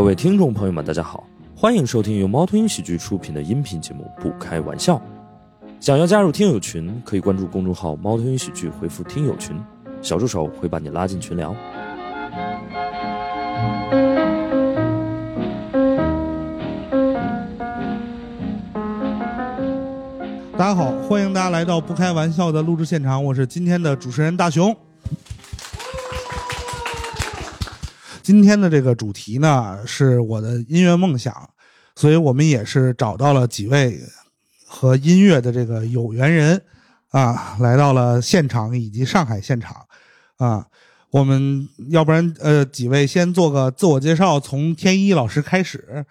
[0.00, 4.96] 各位听众朋友们，大家好，欢迎收听由猫头鹰喜剧出品的音频节目《不开玩笑》。
[5.78, 9.54] 想要加入听友群，可以关注公众号“猫头鹰喜剧”，回复“听友群”，
[10.00, 11.54] 小助手会把你拉进群聊。
[20.56, 24.74] 大家好，欢迎大家来到不开玩笑的录制现场，我是今天的主持人大熊。
[28.30, 31.34] 今天的这个主题呢是我的音乐梦想，
[31.96, 33.98] 所以我们也是找到了几位
[34.64, 36.62] 和音乐的这个有缘人
[37.08, 39.84] 啊，来到了现场以及上海现场
[40.36, 40.64] 啊。
[41.10, 46.06] 我们要不然呃，几位先做个自我介绍，从天一老师开始。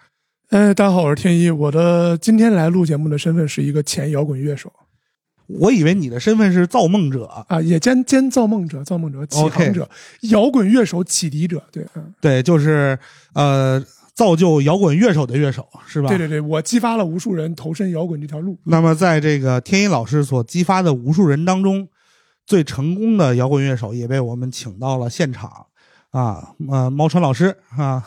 [0.50, 1.50] 哎，大家好，我是天一。
[1.50, 4.70] 我的今天来录节目的身份是一个前摇滚乐手
[5.58, 9.88] 我以为你的身份是造梦者，啊，也兼兼造梦者、造梦者、启航者、
[10.30, 11.62] 摇滚乐手、启迪者。
[11.72, 12.98] 对，嗯，对，就是
[13.34, 13.82] 呃，
[14.14, 16.08] 造就摇滚乐手的乐手是吧？
[16.08, 18.58] 对对对，我激发了无数人投身摇滚这条路。
[18.64, 21.88] 那么，在这个天一老师所激发的无数人当中，
[22.46, 25.66] 最成功的摇滚乐手也被我们请到了现场
[26.10, 28.04] 啊，呃，猫川老师啊，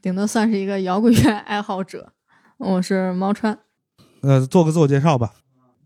[0.00, 2.12] 顶多算是一个摇滚乐爱好者。
[2.58, 3.58] 我是猫川，
[4.20, 5.32] 呃，做个自我介绍吧。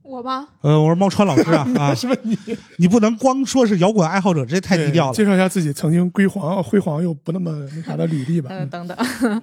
[0.06, 2.38] 我吧，呃，我是猫川老师啊 啊，是不是你？
[2.78, 5.12] 你不能光说是摇滚爱好者，这太低调了。
[5.12, 8.48] 介绍一下自己曾经辉煌、辉煌又不那么那啥的履历吧。
[8.50, 8.96] 呃，等等，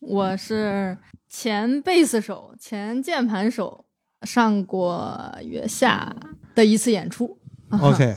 [0.00, 3.84] 我是前贝斯手、前键盘手，
[4.22, 6.14] 上过月下
[6.54, 7.38] 的一次演出。
[7.80, 8.16] OK，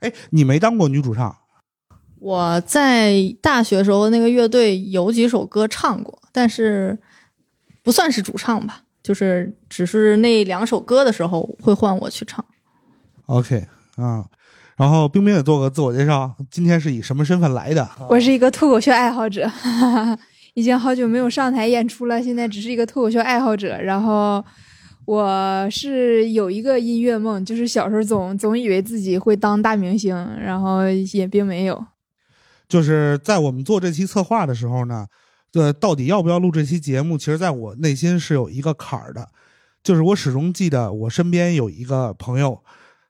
[0.00, 1.36] 哎，你没当过女主唱
[2.18, 6.98] 我在大学时候那个乐队有几首歌唱过，但是
[7.82, 12.44] 不算是主唱吧，就是只是那两首歌的时候会换我去唱。
[13.26, 14.24] ？OK 啊，
[14.76, 17.88] 然后冰冰也做个自我介绍，今天是以什么身份来的？
[18.08, 20.18] 我是一个脱口秀爱好者，哈哈哈，
[20.54, 23.80] 已经好久没有上台演出了，现在只是一个脱口秀爱好者。
[23.80, 24.44] 然后
[25.04, 31.84] 我是有一个音乐梦，就是小时候总总以为自己会当大明星，然后也并没有。
[32.68, 35.06] 就是在我们做这期策划的时候呢，
[35.54, 37.18] 呃，到底要不要录这期节目？
[37.18, 39.28] 其实在我内心是有一个坎儿的，
[39.82, 42.60] 就是我始终记得我身边有一个朋友，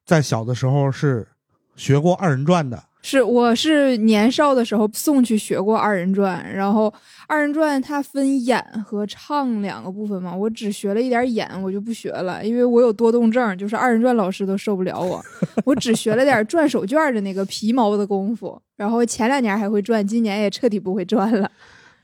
[0.06, 1.28] 在小的时候是
[1.76, 6.92] 学过二人转的，是，我是年少的时候送去学过二人转，然后
[7.26, 15.22] 二人转它分演和唱两个部分嘛，我只学了一点演，我就不学了，因为我有多动症，就是二人转老师都受不了我，
[15.64, 21.50] 我只学了点转手绢的那个皮毛的功夫，然后前两年还会转，今年也彻底不会转了。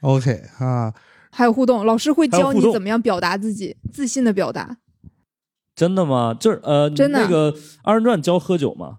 [0.00, 0.92] OK 啊，
[1.30, 4.76] 还有互动，老师会教你怎么样表达自己，自信的表达。
[5.74, 6.34] 真的吗？
[6.38, 8.98] 就是呃，真的那个二人转教喝酒吗？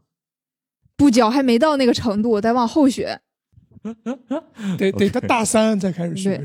[0.96, 3.20] 不教还没到那个程度，得往后学。
[4.78, 6.44] 得 得他大三才开始学。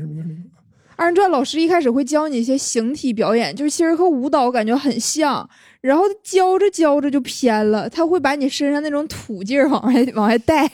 [0.95, 5.49] 二人转老师一开始会教你一些形体表演，就是其实和舞蹈感觉很像，
[5.83, 10.65] 然后教着教着就偏了，他会把你身上那种土劲儿往外往外带，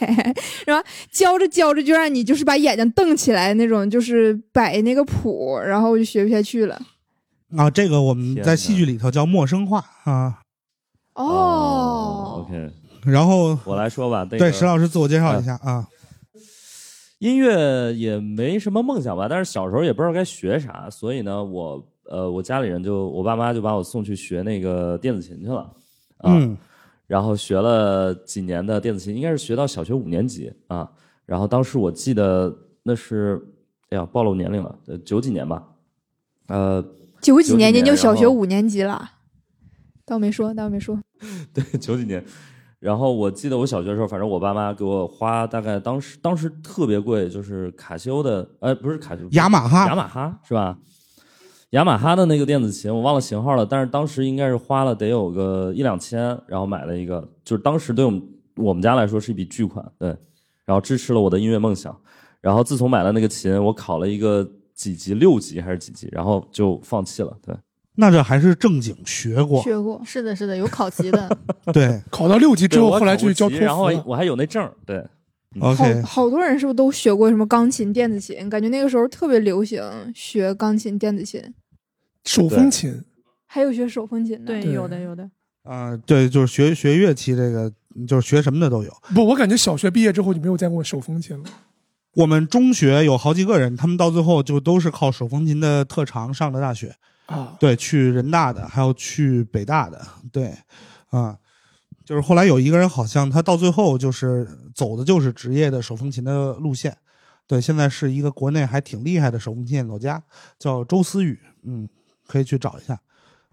[0.68, 6.80] 然后教着教着就让你就是把眼睛瞪起来那种，就是摆那个谱，然后我就学不下去了。
[7.58, 10.42] 啊，这个我们在戏剧里头叫陌生化啊。
[11.16, 12.72] 哦，，OK，
[13.06, 14.20] 然后我来说吧。
[14.30, 15.88] 那对个石老师自我介绍一下啊。
[17.18, 25.62] 音乐也没什么梦想吧，但是小时候也不知道该学啥，所以呢，我呃，我家里人就我爸妈就把我送去学那个电子琴去了，
[26.18, 26.58] 啊，嗯
[27.08, 30.92] 然后学了几年的电子琴，应该是学到小学五年级啊。
[31.26, 33.42] 然后当时我记得那是，
[33.90, 35.68] 哎呀，暴露年龄了，呃，九几年吧，
[36.48, 36.84] 呃，
[37.22, 39.12] 九几年您就小学五年级了，
[40.06, 41.00] 倒没说，倒没说。
[41.54, 42.24] 对，九几年。
[42.80, 50.78] 然后我记得我小学的时候，反正我爸妈给我花大概当时当时特别贵，就是卡西欧的，呃，不是卡西欧，雅马哈雅马哈是吧？
[51.72, 58.24] 雅马哈的那个电子琴，我忘了型号了，但是当时应该是花了得有个一两千，然后买了一个，就是当时对我们
[58.56, 60.10] 我们家来说是一笔巨款，对，
[60.66, 61.96] 然后支持了我的音乐梦想。
[62.42, 67.56] 然后自从买了那个琴，我考了一个几级，六级还是几级，然后就放弃了，对。
[67.96, 71.38] 那这还是正经学过，学过，是的，是的，有考级的。
[71.74, 73.92] 对考到六级之后，后来考过就教然后。
[74.06, 75.06] 我还有那证，对。
[75.60, 78.48] 好，OK，好多人是不是都学过什么钢琴、电子琴？
[78.50, 79.84] 感觉那个时候特别流行
[80.14, 81.42] 学钢琴、电子琴，
[82.30, 83.04] 手风琴，
[83.48, 84.46] 还有学手风琴的。
[84.46, 85.30] 对，有的，有的。
[85.64, 87.72] 啊、对，就是学学乐器这个，
[88.08, 88.92] 就是学什么的都有。
[89.16, 91.44] 不，我感觉小学毕业之后就没有见过手风琴了。
[92.14, 96.96] 我们中学有好几个人，他们到最后就都是靠手风琴的特长上的大学。
[97.26, 100.00] 啊，对，去人大的，还有去北大的，
[100.32, 100.54] 对，
[101.10, 101.38] 啊，
[102.04, 106.98] 就是后来有一个人好像他到最后就是走的就是职业的手风琴的路线，
[107.46, 110.24] 对，现在是一个国内还挺厉害的手风琴演奏家，
[110.58, 111.88] 叫周思雨，嗯，
[112.30, 113.02] 可以去找一下，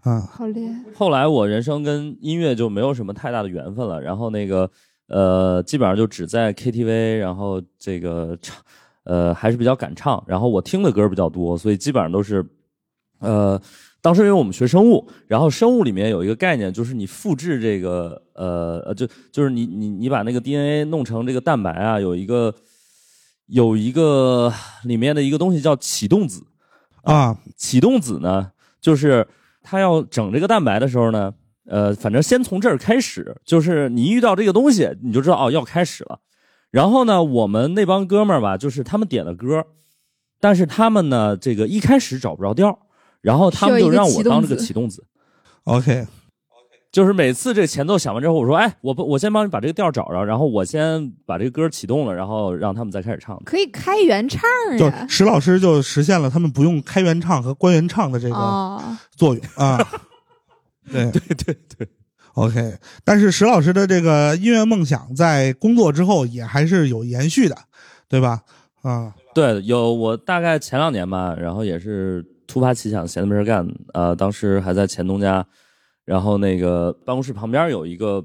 [0.01, 0.83] 啊，好厉害！
[0.93, 4.69] 后来我人生跟音乐就没有什么太大的缘分了，然后那个
[5.07, 8.55] 呃，基本上就只在 KTV，然后这个唱，
[9.03, 12.45] 呃，还是比较敢唱，然后我听的歌比较多，所以基本上都是，
[13.19, 13.59] 呃，
[13.99, 22.53] 当时因为我们学生物，然后生物里面有一个概念，就是你复制这个呃呃，就就是你你你把那个 DNA 弄成这个蛋白啊，有一个
[23.47, 24.53] 有一个
[24.83, 26.43] 里面的一个东西叫启动子，
[27.01, 28.51] 啊，启动子呢，
[28.87, 29.27] 就是
[29.61, 31.33] 他要整这个蛋白的时候呢，
[31.65, 36.21] 呃，反正先从这儿开始，就是你一遇到这个东西，你就知道哦要开始了。
[36.71, 39.65] 然后呢，我们那帮哥们儿吧，就是他们点的歌，
[40.39, 42.77] 但是他们呢，这个一开始找不着调儿，
[43.19, 45.03] 然后他们就让我当这个启动子
[45.65, 46.07] ，OK，
[46.91, 53.37] 就是每次这前奏响完之后，我说，哎，我不，我先帮你把这个调找着，然后我先把这个歌启动了，然后让他们再开始唱。
[53.45, 54.41] 可以开原唱
[54.77, 55.09] 呀就！
[55.09, 58.81] 石老师就实现了他们不用开原唱和关原唱的这个哦，
[59.15, 59.77] 作用啊。
[60.89, 61.87] 对对对对
[62.35, 67.57] ，，OK，但是石老师的这个音乐梦想在工作之后也还是有延续的，
[68.07, 68.39] 对吧？
[68.83, 75.45] 啊，对，有我大概前两年吧，然后也是突发奇想，闲着没事干，呃，当时还在前东家，
[76.07, 78.23] 然后那个办公室旁边有一个，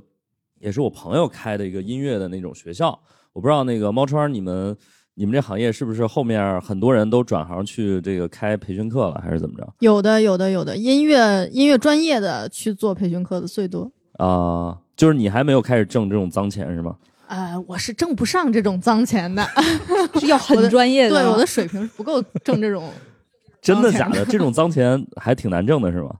[0.60, 2.96] 也是我朋友开的一个音乐的那种学校，
[3.32, 4.76] 我不知道那个猫川你们
[5.14, 13.90] 你们这行业是不是后面很多人都转行去这个开培训课了，还是怎么着有的，有的，有的，音乐音乐专业的去做培训课的最多。
[14.18, 16.94] 啊、就是你还没有开始挣这种脏钱是吗？
[17.26, 19.44] 呃，我是挣不上这种脏钱的，
[20.20, 21.20] 是要很专业的。
[21.20, 22.88] 对我的水平是不够挣这种。
[23.60, 24.24] 真的假的？
[24.26, 26.10] 这种脏钱还挺难挣的是吗？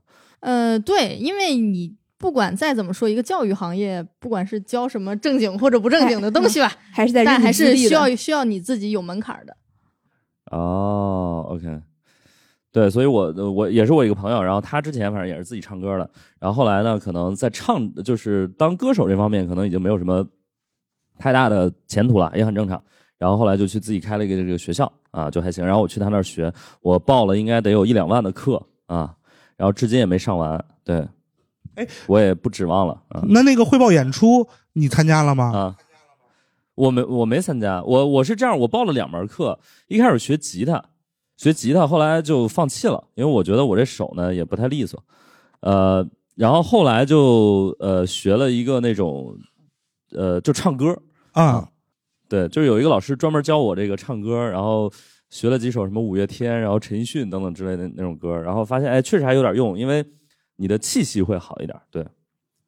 [0.43, 9.55] 呃，对，因为你不管再怎么说，一个教育行业，不管是教什么正经或者不正经的东西吧， 还是在但还是需要需要你自己有门槛儿的。
[10.51, 11.81] 哦，OK，
[12.73, 16.09] 对，所以我呃我也是我一个朋友，然后他之前反正也是自己唱歌的，
[16.39, 20.27] 然后后来呢，可能在唱就是当歌手这方面，可能已经没有什么
[21.17, 22.83] 太大的前途了，也很正常。
[23.17, 25.65] 然后后来就去自己开了一个这个学校啊，就还行。
[25.65, 29.15] 然后我去他那儿学，我报了应该得有一两万的课啊，
[29.57, 30.63] 然后至今也没上完。
[30.83, 31.07] 对，
[31.75, 35.51] 哎，我也不指望了嗯那那个汇报演出你参加了吗？
[35.53, 35.77] 啊。
[36.75, 40.83] 我没我没参加，我我是这样，我报了两门课，一开始学吉他，
[41.37, 44.99] 学吉他，后来就放弃了，因为我觉得我这手呢也不太利索，
[45.59, 46.03] 呃，
[46.33, 49.37] 然后后来就呃学了一个那种，
[50.13, 50.99] 呃，就唱歌，
[51.33, 51.69] 啊，
[52.27, 54.91] 对，就是有一个老师专门教我这个唱歌，然后
[55.33, 60.05] 学了几首什么五月天，然后陈奕迅等等之类的那种歌，然后发现哎确实还有点用，因为
[60.57, 62.03] 你的气息会好一点，对，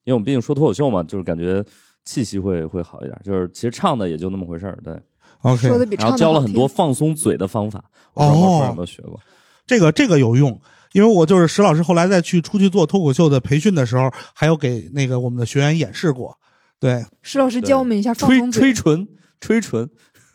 [0.03, 1.63] 因为我们毕竟说脱口秀嘛，就是感觉
[2.05, 4.99] 气息会会好一点，就是其实唱的也就那么回事儿，对
[5.41, 7.85] ，OK，说的比然后教了很多放松嘴的方法，
[8.15, 9.19] 我不知道毛川有没有学过？
[9.67, 10.59] 这个这个有用，
[10.93, 16.35] 因为我就是石老师后来再去出去做脱口秀的培训的时候，还有给那个我们的学员演示过。
[16.79, 17.05] 对。
[17.21, 18.61] 石老师教我们一下放吹松嘴。
[18.61, 19.07] 吹唇，
[19.39, 19.89] 吹唇，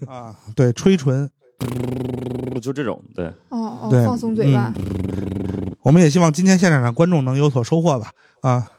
[0.07, 1.29] 啊，对，吹唇，
[2.61, 4.73] 就这种，对，对哦哦，放松嘴巴。
[5.83, 8.13] 我们也希望今天现场的观众能有所收获吧。
[8.43, 8.71] 啊，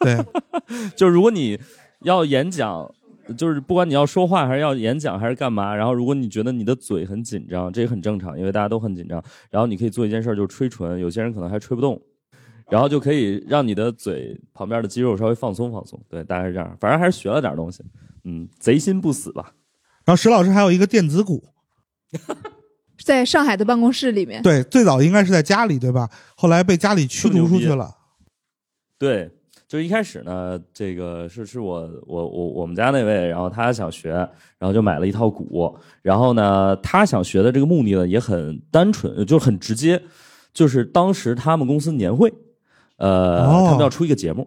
[0.00, 0.16] 对，
[0.96, 1.58] 就是如果你
[2.02, 2.90] 要演讲，
[3.36, 9.22] 就是不管你要说话还是要演讲还是干嘛，然后如果你觉得你的嘴很紧张，这也很正常，因为大家都很紧张。
[9.50, 12.00] 然后你可以做一件事儿，就是吹唇，有些人可能还吹不动，
[12.70, 16.00] 然后就可以让你的嘴旁边的肌肉稍微放松放松。
[16.08, 17.84] 对，大概是这样，反正还是学了点东西，
[18.24, 19.52] 嗯，贼心不死吧。
[20.04, 21.44] 然后石老师还有一个电子鼓，
[23.04, 26.08] 在上海的办公室里面，对，最早应该是在家里，对吧？
[26.36, 27.90] 后来被家里驱逐出去了。
[28.96, 29.28] 对，
[29.66, 40.00] 就是一开始呢，这个是是我我我我们家那位，然后他想学，然后就买了一套鼓，然后呢，他想学的这个目的呢也很单纯，就很直接，
[40.54, 42.32] 就是当时他们公司年会，
[42.98, 44.46] 呃，哦他们要出一个节目，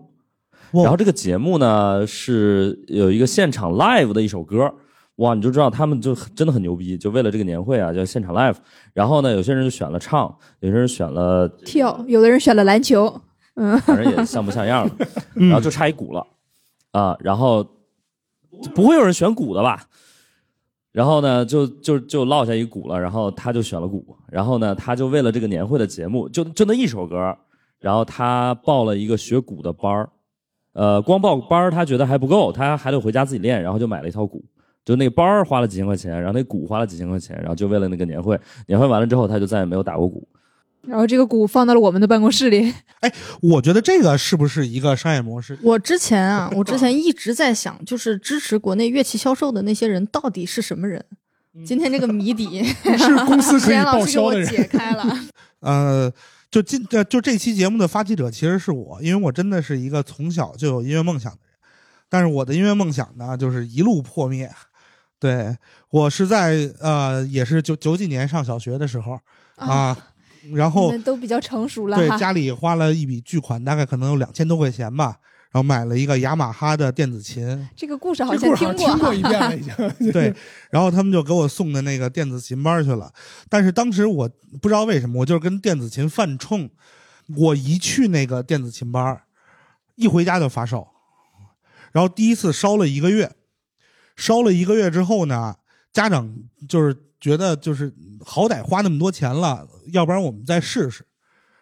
[0.71, 4.73] 然后这个节目呢是有一个现场 live 的一首歌。
[5.17, 8.55] 哇，你就知道他们就真的很牛逼，就为了这个年会啊，叫现场 live。
[8.93, 13.21] 然后呢，有些人就选了唱，有些人选了跳，有的人选了篮球，
[13.55, 16.27] 嗯，反正也像不像样的， 嗯然后就差一鼓了，
[16.91, 17.65] 啊，然后
[18.73, 19.87] 不会有人选鼓的吧？
[20.91, 27.37] 然后呢，就就就落下一鼓了，然后他就选了鼓，然后呢，他就为了这个年会的节目，就就那一首歌，
[27.79, 30.09] 然后他报了一个学鼓的班儿，
[30.73, 34.43] 呃，光报班儿他觉得还不够，他还得回家自己练，然后就买了一套鼓。
[34.85, 40.25] 就那个班儿花了几千块钱，然后那鼓花了几千块钱，然后就为了那个年会，年会完了之后，他就再也没有打过鼓。
[40.83, 43.11] 然后这个鼓放到了我们的办公室里，哎
[43.41, 45.57] 我觉得这个是不是一个商业模式？
[45.63, 51.03] 我之前啊，我之前一直在想，就是支持国内乐器销售的那些人到底是什么人？
[51.65, 52.63] 今天这个谜底，
[52.97, 54.47] 是公司可以报师给我销的人。
[54.47, 55.17] 解开了。
[55.61, 56.13] 呃，
[56.51, 61.57] 就今呃就这期节目的发起者其实是我，因为我真的是一个从小就有音乐梦想的人，
[62.07, 64.51] 但是我的音乐梦想呢，就是一路破灭。
[65.19, 65.55] 对
[65.89, 69.19] 我是在呃，也是九九几年上小学的时候
[69.55, 69.97] 啊，
[70.53, 72.09] 然后都比较成熟了对。
[72.19, 75.17] 家里花了一笔巨款，大概可能有两千多块钱吧，
[75.51, 80.11] 然后买了一个雅马哈的电子琴，这个故事好像故事好像听过听过 一遍了，已经。
[80.11, 80.33] 对，
[80.69, 83.11] 然后他们就给我送的那个电子琴班去了。
[83.49, 84.29] 但是当时我
[84.61, 86.69] 不知道为什么，我就是跟电子琴犯冲。
[87.35, 89.19] 我一去那个电子琴班，
[89.95, 90.87] 一回家就发烧，
[91.91, 93.31] 然后第一次烧了一个月，
[94.15, 95.55] 烧了一个月之后呢，
[95.93, 96.33] 家长
[96.67, 97.93] 就是觉得就是
[98.23, 101.05] 好歹花那么多钱了，要不然我们再试试。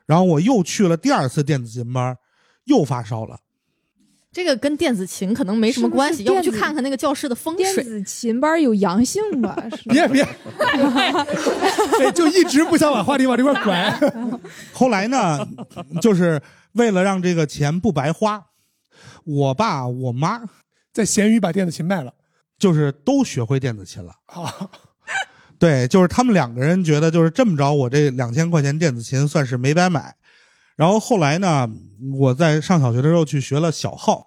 [0.05, 2.17] 然后我又去了第二次电子琴班，
[2.65, 3.39] 又发烧了。
[4.31, 7.63] 这个跟电子琴可能没什么关系，是不是要不去看看那个教室的风水。
[7.63, 9.55] 电子琴班有阳性吧？
[9.77, 10.25] 是别别，
[11.99, 13.99] 对，就一直不想把话题往这块拐。
[14.73, 15.47] 后来呢，
[16.01, 16.41] 就是
[16.71, 18.43] 为了让这个钱不白花，
[19.23, 20.41] 我爸我妈
[20.91, 22.11] 在闲鱼把电子琴卖了
[22.63, 24.13] 就是都学会电子琴了。
[24.27, 24.69] 啊！
[25.59, 30.15] 对，就是他们两个人觉得就是这么着，我这两千块钱电子琴算是没白买。
[30.77, 31.69] 然后后来呢，
[32.15, 34.25] 我在上小学的时候去学了小号，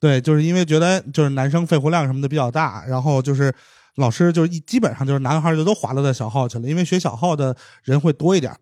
[0.00, 3.54] 对，就是因为觉得就是男生肺活量什么的比较大，然后就是
[3.96, 8.56] 老师就是一基本上就是男孩就都划拉到小号去了，因为学小号的人会多一点，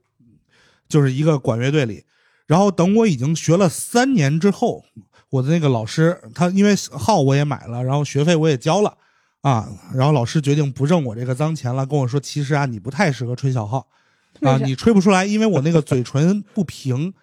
[0.88, 2.04] 就是一个管乐队里。
[2.48, 4.84] 然后等我已经学了三年之后，
[5.30, 8.96] 我的那个老师他因为号我也买了，然后学费我也交了
[9.42, 13.86] 啊，然后老师决定不挣我这个脏钱了，跟我说其实啊你不太适合吹小号
[14.42, 17.14] 啊，你吹不出来，因为我那个嘴唇不平，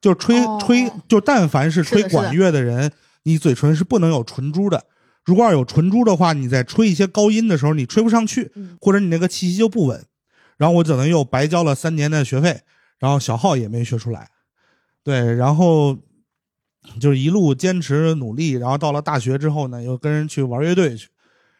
[0.00, 2.92] 就吹哦吹就但凡是吹管乐的人，
[3.24, 4.84] 你嘴唇是不能有唇珠的。
[5.24, 10.04] 如果要有唇珠的话，你在吹一些高音的时候，你吹不上去，嗯或者你那个气息就不稳。
[10.56, 12.60] 然后我只能又白交了三年的学费，
[12.98, 14.30] 然后小号也没学出来。
[15.02, 15.98] 对，然后
[17.00, 21.08] 就是一路坚持努力，然后到了大学之后呢，又跟人去玩乐队去。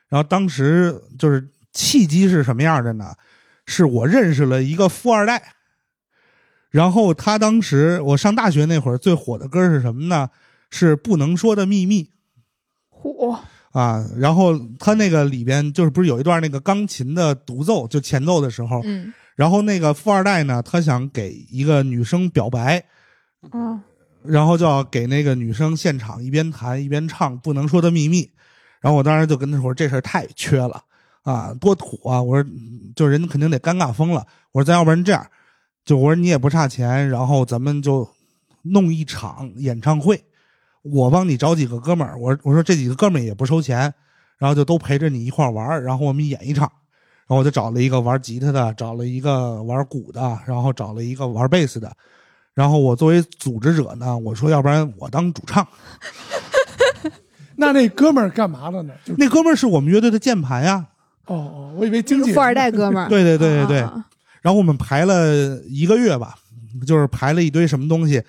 [0.09, 3.15] 然后当时就是契机是什么样的呢？
[3.67, 5.43] 是我认识了一个富二代，
[6.71, 10.31] 然后他当时我上大学那会儿最火的歌是什么呢？
[10.71, 12.11] 是不能说的秘密。
[12.89, 13.39] 火，
[13.73, 22.85] 啊，然后他那个里边就是不是有一段那个钢琴的独奏，就前奏的时候，嗯，然后那个富二代呢，他想给一个女生表白，
[23.51, 23.83] 啊，
[24.29, 28.23] 然后就要给那个女生现场一边弹一边唱《不能说的秘密》，
[28.81, 30.83] 然后我当时就跟他说这事儿太缺了
[31.23, 32.23] 啊，多土啊！
[32.23, 32.51] 我说
[32.95, 34.27] 就人肯定得尴尬疯了。
[34.53, 35.27] 我说咱要不然这样，
[35.85, 38.09] 就我说你也不差钱，然后咱们就
[38.63, 40.25] 弄一场演唱会，
[40.83, 43.93] 我帮你找几个哥们儿，我我说这几个哥们儿也不收钱，
[44.39, 46.71] 然后就都陪着你一块儿玩儿，然后我们演一场。
[47.29, 51.93] 然后我就找了一个玩吉他的，找了一个玩鼓的，然后找了一个玩贝斯的，
[52.57, 55.65] 然后我作为组织者呢，我说要不然我当主唱。
[57.57, 58.93] 那那哥们儿干嘛了呢？
[59.05, 60.85] 就那哥们儿是我们乐队的键盘呀。
[61.27, 63.81] 哦哦，我以为经纪人富二代哥们儿， 对对对对对。
[63.83, 64.05] 啊
[64.43, 66.37] 然后我们排了一个月吧，
[66.87, 68.23] 就是排了一堆什么东西，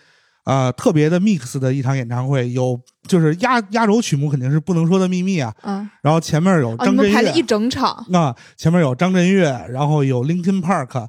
[0.46, 11.08] 啊、特别的 mix 的一场演唱会，有就是压压轴曲目肯定是不能说的秘密啊，啊，然后前面有张震岳，们排了一整场，啊，前面有张震岳，然后有 Linkin Park，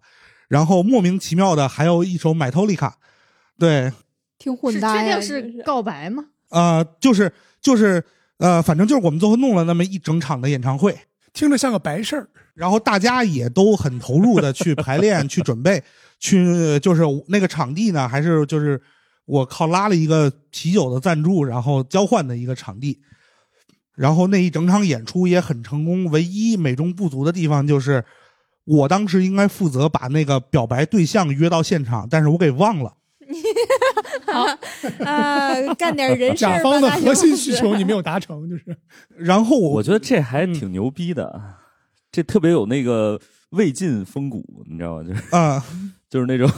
[0.49, 2.93] 然后莫名其妙的还有一首 Metallica，
[3.59, 3.93] 对，
[4.39, 6.25] 挺混搭呀，确定是告白吗？
[6.51, 8.03] 呃，就是就是
[8.39, 10.97] 呃，反正就是我们最后弄了那么一整场的演唱会，
[11.33, 12.29] 听着像个白事儿。
[12.55, 15.83] 然后大家也都很投入的去排练、 去准备、
[16.19, 18.81] 去就是那个场地呢，还是就是
[19.27, 23.01] 我靠拉了一个啤酒的赞助，然后交换的一个场地。
[23.95, 28.05] 然后那一整场演出也很成功，唯一美中不足的地方就是，
[28.65, 32.95] 我当时应该负责把那个表白对象约到现场，但是我给忘了。
[35.05, 38.77] 啊， 干点人事 甲方的核心需求你没有达成，就是。
[39.17, 41.41] 然后我我觉得这还挺牛逼的，
[42.11, 43.21] 这特别有那个
[43.51, 45.05] 魏晋风骨，你知道吗？
[45.05, 45.65] 就是啊、
[46.09, 46.51] 就是那种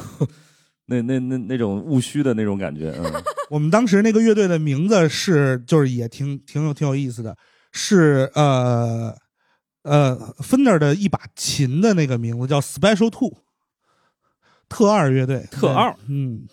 [0.87, 7.37] 那那那那种务虚的那种感觉，嗯，我们当时那个乐队的名字是，就是也挺挺有挺有意思的，
[7.73, 9.15] 是呃
[9.83, 13.39] 呃 Fender 的一把琴的那个名字叫 Special Two，
[14.69, 15.93] 特二乐队，特二。
[15.93, 16.47] 对，嗯，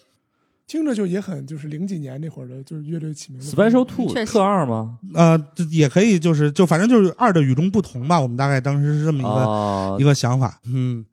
[0.67, 3.47] 听着就也很就是零几年那会儿的，就是乐队起名的。
[3.47, 4.99] Special Two 特二吗？
[5.13, 11.05] 呃，就也可以，就是就反正就是二的与众不同吧，我们大概当时是这么一个、哦一，个想法，嗯，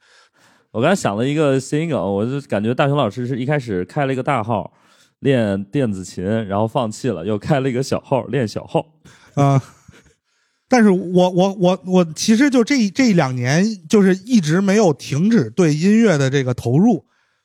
[0.72, 4.72] 我刚才想了一个谐音梗，我就感觉大雄老师是一开始开了一个大号
[5.20, 8.84] 练电子琴，然后放弃了，又开了一个小号练小号。
[9.34, 9.62] 啊、
[10.68, 17.04] 但是我我我我其实就这这两年就是一直没有停止对音乐的这个投入，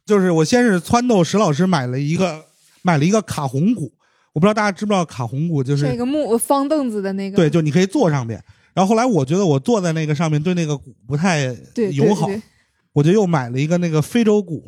[0.09, 2.43] 就是我先是撺掇石老师买了一个
[2.81, 3.93] 买了一个卡红鼓，
[4.33, 8.43] 我不知道大家知不知道卡红鼓就是那个木方凳子的那个，对，就你可以坐上面。
[8.73, 11.43] 然后后来我觉得我坐在那个上面对那个鼓不太
[11.93, 12.41] 友好，对对
[12.93, 14.63] 我就又买了一个那个非洲鼓，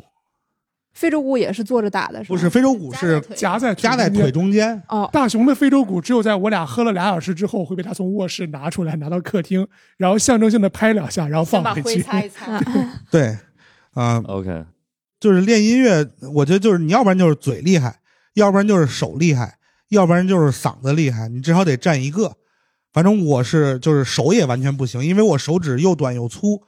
[0.94, 4.80] 非洲鼓也是坐着打的，是吧不是非洲鼓是夹在夹在腿中间。
[4.88, 12.02] 哦，大熊的非洲鼓只有在我俩喝了俩小时之后，会被他从卧室拿出来，拿到客厅，然后象征性的拍两下，然后放先把灰回去。
[12.02, 12.60] 擦一擦。
[13.10, 13.36] 对，
[13.94, 14.64] 啊、OK，
[15.22, 18.00] 就是练音乐，我觉得就是你要不然就是嘴厉害，
[18.34, 19.56] 要不然就是手厉害，
[19.90, 22.32] 要不然就是嗓子厉害，你至少得占一个。
[22.92, 26.60] 反正我是就是手也完全不行，因为我手指又短又粗，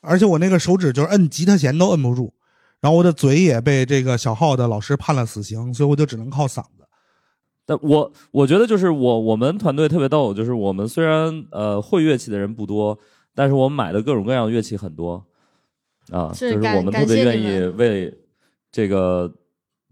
[0.00, 2.32] 而且我那个手指就是摁吉他弦都摁不住，
[2.80, 6.88] 然后我的嘴也被这个小号的老师判了死刑，所以我就只能靠嗓子。
[7.66, 12.98] 但我我觉得就是我我们团队特别逗，就是我们虽然呃会乐器的人不多，
[13.34, 15.22] 但是我们买的各种各样乐器很多
[16.10, 18.12] 啊，就是我们特别愿意为
[18.70, 19.32] 这个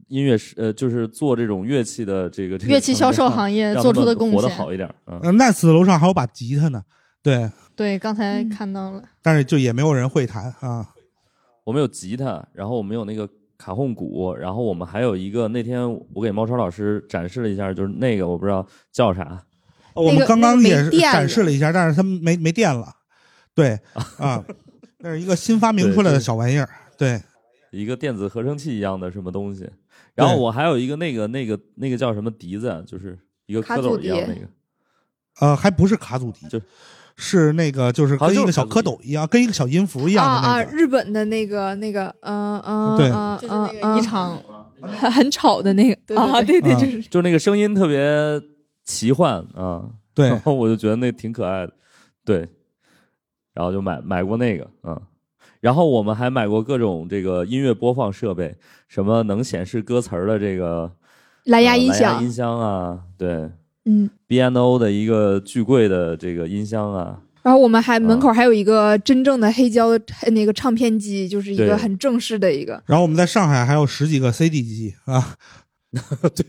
[0.08, 4.48] 音乐是呃，就是做这种乐器的这个这个乐器销售行业做出的贡献活得。
[4.48, 4.92] 好一点。
[5.06, 6.82] 嗯，嗯、奈斯楼上还有把吉他呢，
[7.22, 10.88] 对，对，刚才嗯看到了，但是就也没有人会弹啊。
[11.64, 19.40] 我们有吉他，然后我们有那个卡洪鼓，然后我们还有一个那天我给猫超老师展示了一下，就是那个我不知道叫啥，
[19.94, 22.88] 我们刚刚也展示了一下，但是它没没电了。
[23.54, 23.78] 对
[24.18, 24.42] 啊，
[25.00, 26.68] 那是一个新发明出来的小玩意儿。
[26.96, 27.20] 对，
[27.70, 29.68] 一个电子合成器一样的什么东西。
[30.14, 34.40] 然后我还有一个那个那个那个叫什么笛子啊，就是一个蝌蚪卡祖笛一样那个，
[35.40, 36.60] 呃，还不是卡祖笛，就
[37.16, 40.76] 是那个就是跟一个小蝌蚪一样，跟一个小音符一样啊啊，的那个。
[40.76, 44.42] 日本的那个那个，嗯嗯，对嗯就是那嗯个一嗯场
[44.82, 47.98] 很很吵的那个对对啊，对对就是就是那个声音特别
[48.84, 51.72] 奇幻啊，对然后我就觉得那挺可爱的，
[52.24, 52.48] 对，
[53.52, 55.00] 然后就买买过那个，嗯，
[55.60, 58.54] 然后我们还买过各种这个音乐播放设备，
[58.88, 60.90] 什么能显示歌词儿的这个
[61.44, 63.50] 蓝牙音呃蓝牙音，箱啊，对
[63.84, 64.08] 嗯。
[64.26, 72.82] ，B N O 的一个巨贵的这个音箱啊，然后我们还门啊口还有一个真正的黑胶的那个唱片机，就是一个很正式的一个。
[72.86, 75.34] 然后我们在上海还有十几个 CD 机啊。
[76.36, 76.44] 对，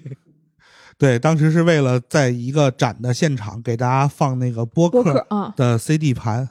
[0.99, 6.47] 对，当时是为了在一个展的现场给大家放那个播客啊，的 CD 盘。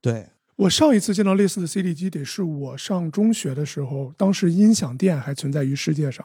[0.00, 6.24] 对，我上一次见到类似的 CD 机，得是我上中学的时候，当时音响店还存在于世界上。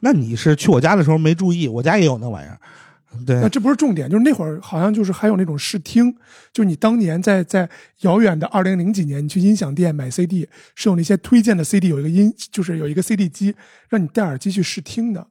[0.00, 2.58] 那你是去我家的时候没注意，我家也有那玩意儿。
[3.26, 6.14] 对那，这不是重点，就是那会儿好像就是还有那种试听，
[6.52, 7.68] 就你当年在在
[8.02, 13.54] 遥远的二零零几年，你去音响店买 CD，是有那些推荐的 CD，有一个音就是有一个 CD 机，
[13.88, 15.26] 让你戴耳机去试听的。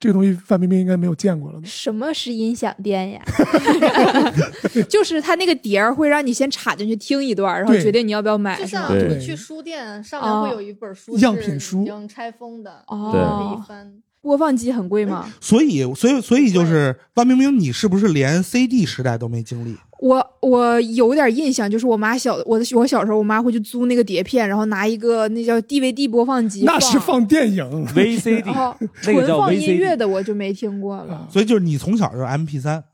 [0.00, 1.66] 这个东西范冰冰应该没有见过了吧？
[1.66, 3.20] 什么是音响店呀？
[4.88, 13.18] 就是它那个碟儿会让你先插进去听一段，然后决定你要不要买，就像你去书店上面会有一本书样是品书已经拆封的，哦可
[13.62, 13.92] 以翻。
[14.20, 15.32] 播放机很贵吗？
[15.40, 19.76] 所以，所以，所以就是万冰冰，你是不是连 CD 时代都没经历？
[20.00, 27.64] 我我有点印象，就是我妈小我的我小时候，我妈会去租那个碟片，然后拿一个那叫 DVD 播放机，那是放电影。
[27.86, 28.44] VCD
[29.02, 31.26] 纯放音乐的我就没听过了。
[31.30, 32.84] 所以就是你从小就是 MP 三。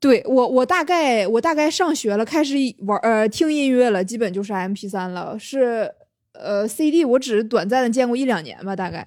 [0.00, 2.54] 对我，我大概我大概上学了，开始
[2.86, 5.38] 玩呃听音乐了，基本就是 M P 三了。
[5.38, 5.92] 是
[6.32, 9.06] 呃 C D，我只是短暂的见过一两年吧，大概。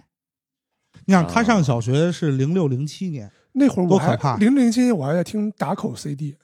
[1.05, 6.35] 你想，他上小学是零六零七年，那会儿多可怕零零七年我还在听打口 CD，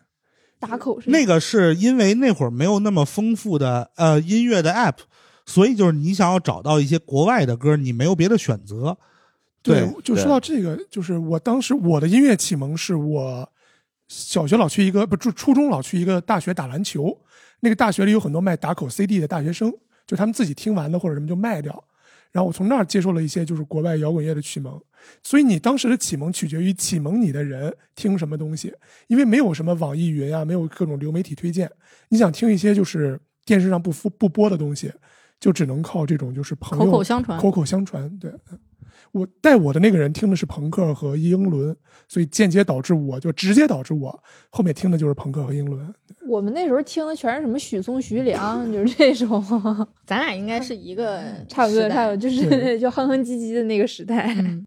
[0.60, 4.98] 打口是那个是因为那会儿没有那么丰富的呃音乐的 app，
[5.46, 8.98] 所以就是你想要找到一些国外的歌，你没有别的选择。
[9.62, 13.50] 对就说到这个，就是我当时我的音乐启蒙是我
[14.08, 17.16] 小学老去一个不初初中老去一个大学打篮球，
[17.60, 19.72] 那个大学里有很多卖打口 CD 的大学生，
[20.08, 21.84] 就他们自己听完了或者什么就卖掉，
[22.32, 24.80] 然后我从那儿接受了一些就是国外摇滚乐的启蒙。
[25.24, 28.74] 所以你当时的启蒙取决于启蒙你的人听什么东西，
[29.08, 31.72] 因为没有什么网易云啊，没有各种流媒体推荐，
[32.10, 34.92] 你想听一些就是电视上不不不播的东西，
[35.40, 38.10] 就只能靠这种就是朋友口口相传口口相传。
[38.18, 38.30] 对，
[39.12, 41.76] 我带我的那个人听的是朋克和英伦，
[42.08, 45.94] 所以间接导致我就直接导致我后面听的就是朋克和英伦。
[46.28, 49.44] 我们那时候听的全是什么许嵩、徐良，就是这种，
[50.06, 54.34] 咱俩应该是一个 差不多，差不多，就是 就哼哼唧唧的那个时代。
[54.38, 54.66] 嗯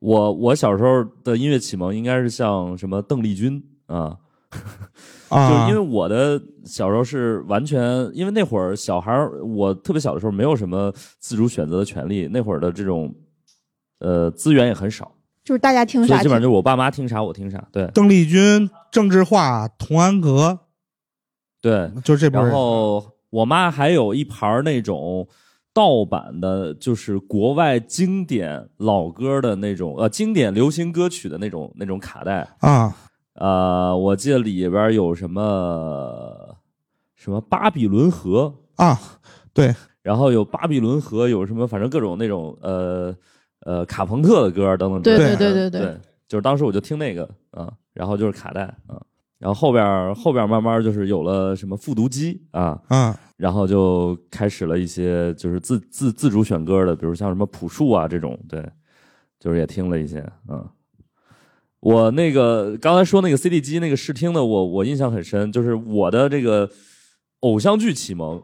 [0.00, 4.14] 我我小时候的音乐启蒙应该是像什么邓丽君啊，
[5.30, 13.14] 啊，就是因为我的小时候是完全，因为那会儿小孩儿，我特别小的时候没有什么自主选择的权利，那会儿的这种
[14.04, 15.10] 呃资源也很少。
[15.42, 17.86] 就是大家听啥所以基本上就是我爸妈听啥我听啥，对。
[17.88, 20.60] 邓丽君、郑智化、童安格，
[21.60, 21.90] 对。
[22.04, 22.50] 就这波人。
[22.50, 25.28] 然后我妈还有一盘儿那种
[25.74, 32.48] 盗版的，就是国外经典老歌的那种呃经典流行歌曲的那种那种卡带。
[32.60, 32.96] 啊，
[33.34, 36.56] 呃，我记得里边有什么
[37.14, 38.98] 什么巴比伦河，啊，
[39.52, 43.14] 对，然后有巴比伦河，有什么反正各种那种呃
[43.64, 45.36] 呃卡朋特的歌等等之对类的。
[45.36, 49.00] 对对对对，就是当时我就听那个啊，然后就是卡带啊，
[49.38, 58.64] 然后后边后边慢慢就是有了什么复读机啊，啊，然后就开始了一些就是自自自主选歌的，比如像什么朴树啊这种，对，
[59.40, 60.66] 就是也听了一些，嗯。
[61.80, 66.66] 我那个刚才说那个 CD 机那个试听的，我我印象很深，就是我的这个
[67.40, 68.42] 偶像剧启蒙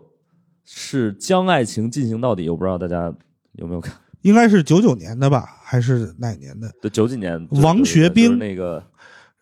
[0.62, 3.10] 是《将爱情进行到底》，我不知道大家
[3.52, 3.94] 有没有看？
[4.22, 6.70] 应该是九九年的吧，还是哪年的？
[6.80, 8.84] 对，九几年王学兵就是那个，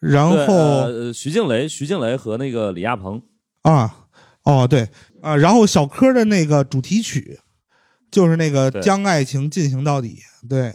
[0.01, 3.21] 然后呃徐静蕾、徐静蕾和那个李亚鹏，
[3.63, 4.07] 啊，
[4.45, 4.89] 哦对
[5.21, 7.41] 啊，然后小柯的那个主题曲
[8.11, 10.75] 就是那个将爱情进行到底，对，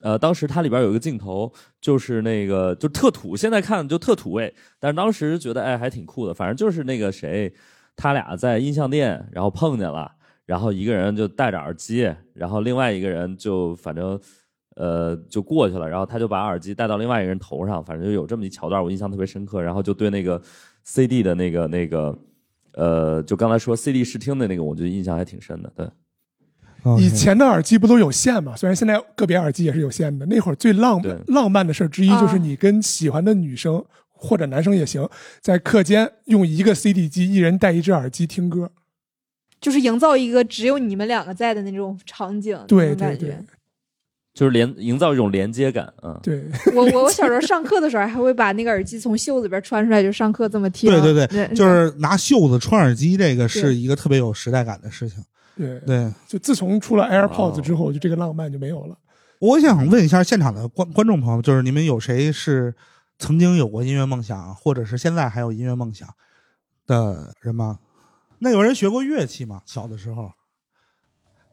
[0.00, 6.34] 呃，当时它里边有一个镜头，就是那个就特土，现在看就特土味，但是当时觉得哎还挺酷的。
[6.34, 7.54] 反正就是那个谁，
[7.96, 10.12] 他俩在音像店，然后碰见了，
[10.46, 14.20] 然后一个人就戴着耳机，然后另外一个人就反正
[14.76, 19.62] 呃就过去了，然后他就把耳机戴到另外一个人头上，反正就有这么一桥段，我印象特别深刻。
[19.62, 20.40] 然后就对那个
[20.84, 22.18] CD 的那个那个
[22.72, 25.72] 呃，就刚才说 CD 试听的那个，我觉得印象还挺深的。
[25.74, 25.88] 对，
[26.98, 28.54] 以前的耳机不都有线嘛？
[28.54, 30.26] 虽然现在个别耳机也是有线的。
[30.26, 35.08] 那会儿最浪对浪漫的事儿之一啊就是你跟喜欢的女生、或者男生也行，
[35.40, 38.70] 在课间用一个 CD 机，一人带一只耳机听歌。
[39.64, 43.44] 就是营造一个只有你们两个在的那种场景，对那种感对对觉。
[44.34, 46.20] 就是连营造一种连接感，嗯。
[46.22, 50.90] 对，我我我小时候上课的时候还会把那个耳机从袖子里边穿出来，就上课这么听。
[50.90, 55.24] 对对对对就是拿袖子穿耳机，这个是一个特别有时代感的事情。
[55.56, 58.98] 对，对，就自从出了 AirPods 哦之后，就这个浪漫就没有了。
[59.38, 62.74] 我想问一下现场的观观众朋友，就是你们有谁是
[63.18, 66.08] 曾经有过音乐梦想，或者是现在还有音乐梦想
[66.86, 67.78] 的人吗？
[68.44, 69.62] 那有人学过乐器吗？
[69.64, 70.30] 小的时候，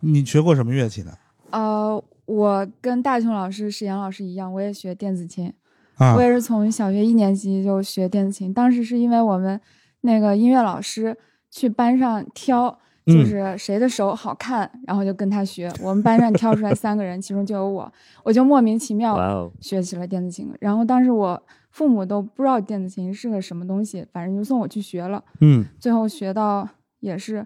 [0.02, 1.14] 你学过什么乐器呢？
[1.52, 5.54] 呃，我跟大雄老师、史岩老师一样，我也学电子琴。
[5.96, 9.60] 啊我也是从小学一年级就学电子琴，当时是因为我们
[10.02, 11.16] 那个音乐老师
[11.50, 12.70] 去班上挑，
[13.06, 15.72] 就嗯是谁的手好看，然后就跟他学。
[15.82, 20.52] 我们班上挑出来三个人，其中就有我，我就莫名其妙学起了电子琴。
[20.60, 25.24] 然后当时我父母都不知道电子琴是个什么东西，反正就送我去学了。
[25.40, 26.68] 嗯最后学到
[27.02, 27.46] 也是，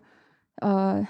[0.61, 1.05] 呃，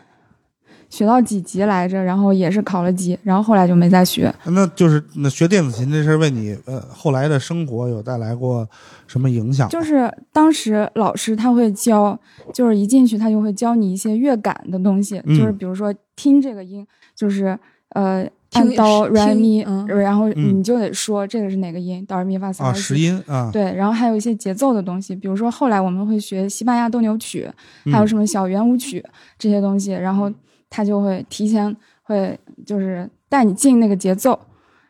[0.90, 4.34] 学到几级来着，然后也是考了级，然后后来就没再学。
[4.46, 8.68] 那就是那学电子琴这事儿为你呃后来的生活有带来过
[9.08, 9.68] 什么影响？
[9.70, 12.18] 就是当时老师他会教，
[12.54, 17.58] 就是一进去他就会教你一些乐感的东西，嗯就是比如说听这个音，就是
[17.90, 23.04] 呃听按哆听来咪，嗯然后嗯你就得说这个是哪个音，哆来咪发嗦啊，拉实西。
[23.04, 27.50] 音啊，对，然后还有一些节奏的东西，比如说后来我们会学西班牙斗牛曲，
[27.92, 29.04] 还有嗯什么小圆舞曲
[29.38, 30.32] 这些东西，然后
[30.70, 34.40] 他就会提前会就是带你进那个节奏，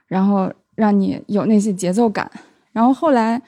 [0.08, 2.30] 然后让你有那些节奏感。
[2.72, 3.42] 然后后来，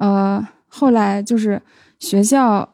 [0.00, 1.62] 呃，后来就是
[1.98, 2.68] 学校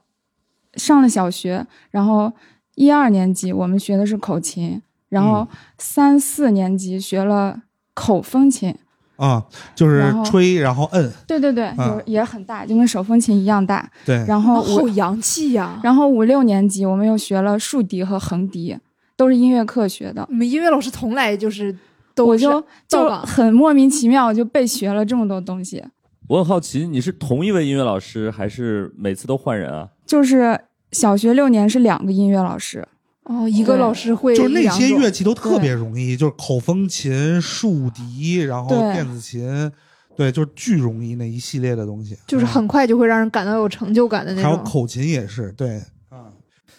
[0.74, 2.32] 上了小学，然后
[2.74, 4.80] 一二年级我们学的是口琴，
[5.12, 5.46] 然后
[5.78, 7.62] 三四年级学了
[7.94, 8.74] 口风琴。
[9.16, 9.44] 啊，
[9.76, 13.88] 就是吹然后摁，对对对，啊有也很大，就跟手风琴一样大。
[14.04, 15.78] 对，然后好五，洋气呀！
[15.84, 18.76] 然后五六年级我们又学了竖笛和横笛，
[19.16, 20.26] 都是音乐课学的。
[20.28, 21.72] 你们音乐老师从来就是
[22.16, 25.84] 都是我就就很莫名其妙就被学了这么多东西，
[26.26, 29.88] 我很好奇，你是同一位音乐老师，还是每次都换人啊？
[30.04, 30.58] 就是
[30.90, 32.88] 小学六年是两个音乐老师，
[33.24, 39.70] 哦，一个老师会就是那些乐器都特别容易，就是口风琴、竖笛，然后电子琴，
[40.16, 44.50] 对，就是巨容易那一系列的东西，就是啊很快就会让人感到有成就感的那种。
[44.50, 45.76] 还有口琴也是，对
[46.08, 46.32] 啊，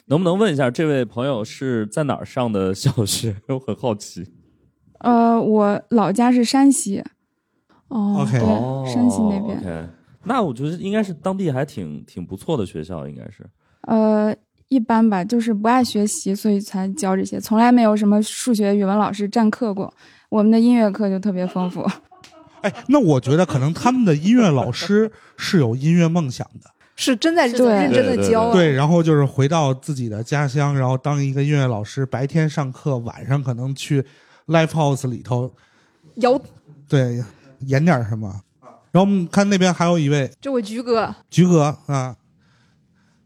[0.08, 3.38] 能不能问一下，这位朋友是在哪儿上的小学？
[3.48, 4.28] 我很好奇。
[5.00, 7.02] 呃，我老家是山西，
[7.88, 8.38] 哦 OK
[8.92, 9.90] 山西那边 OK，
[10.26, 13.50] 那我觉得应该是当地还挺挺不错的学校，应该是。
[13.82, 14.34] 呃，
[14.74, 19.94] 一般吧，就是不爱学习，所以才教这些，从来没有什么数学、语文老师占课过。
[20.30, 21.88] 我们的音乐课就特别丰富。
[22.62, 28.54] 哎，那我觉得可能他们的音乐老师是有音乐梦想的， 是真在认真的教啊。
[28.54, 34.04] 对，然后就是回到自己的家乡，然后当一个音乐老师，白天上课，晚上可能去
[34.48, 35.54] live house 里头
[36.16, 36.40] 摇
[36.88, 37.24] 对，
[37.68, 38.34] 演点什么。
[38.92, 42.16] 然后我们看那边还有一位这我菊哥，菊哥啊，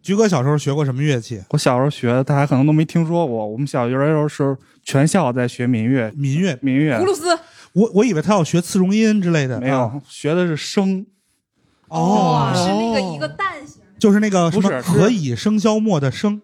[0.07, 1.43] 菊哥小时候学过什么乐器？
[1.49, 3.45] 我小时候学的，大家可能都没听说过。
[3.45, 6.57] 我们小学的时候是全校在学民乐，民乐。
[6.61, 7.37] 民乐葫芦丝，
[7.73, 11.05] 我我以为他要学次中音之类的，没有、啊学的是笙，
[11.89, 13.81] 哦，是那个一个蛋形。
[13.99, 16.39] 就是那个什么不是是何以笙箫默的笙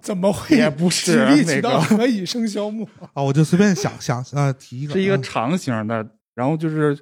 [0.00, 2.88] 怎么会也不举是例举到那个，何以笙箫默？
[3.14, 6.08] 啊，我就随便想想啊提一个，是一个嗯长形的。
[6.36, 6.96] 然后就是，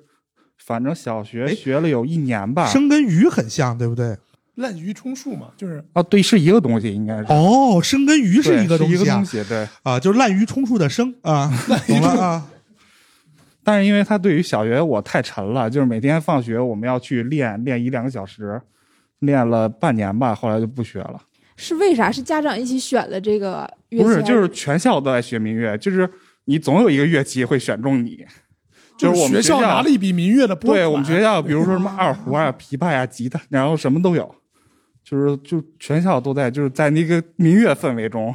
[0.64, 2.72] 反正小学哎学了有一年吧。
[2.72, 4.16] 笙跟鱼很像，对不对？
[4.56, 7.24] 滥竽充数嘛，就是啊，对，是一个东西，应该是。
[7.28, 9.68] 哦，生跟鱼是一个东西啊一个东，西，对。
[9.82, 11.52] 啊，就是滥竽充数的生啊，
[11.86, 12.46] 懂了啊。
[13.62, 18.60] 但是因为他对于小学我太沉了，就是每天放学我们要去练练一两个小时，
[19.20, 21.20] 练了半年吧，后来就不学了。
[21.56, 22.10] 是为啥？
[22.10, 24.04] 是家长一起选的这个乐器？
[24.04, 26.08] 不是，就是全校都在学民乐，就是
[26.44, 28.24] 你总有一个乐器会选中你。
[28.98, 34.34] 就是我们学校拿了一笔民乐的拨款，对我们学校，比如说什么二胡啊、琵琶呀、吉他，然后什么都有，
[35.08, 38.34] 就是就全校都在，就是在那个民乐氛围中。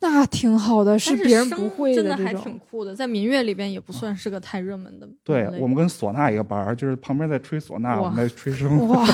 [0.00, 2.34] 那挺好的，是别人声不会真的还。
[2.34, 8.68] 挺酷的，在民乐里边也不算是个太热门的对我们跟唢呐一个班儿，就是旁边在吹唢呐，我们在吹笙。
[8.88, 9.06] 哇，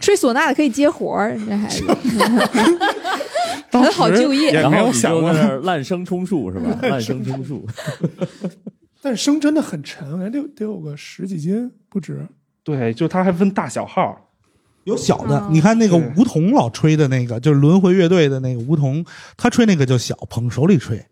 [0.00, 1.84] 吹唢呐的可以接活儿，这孩子
[3.70, 4.52] 很好就业。
[4.52, 6.78] 也没然后想过就在那儿滥竽充数是吧？
[6.88, 7.66] 滥竽充数，
[9.02, 12.26] 但是笙真的很沉，得有得有个十几斤不止。
[12.64, 14.18] 对，就它还分大小号。
[14.86, 19.04] 有小的哦，你看那个对吴彤老吹的那个，就是轮回乐队的那个吴彤，
[19.36, 21.04] 他吹那个就小，捧手里吹。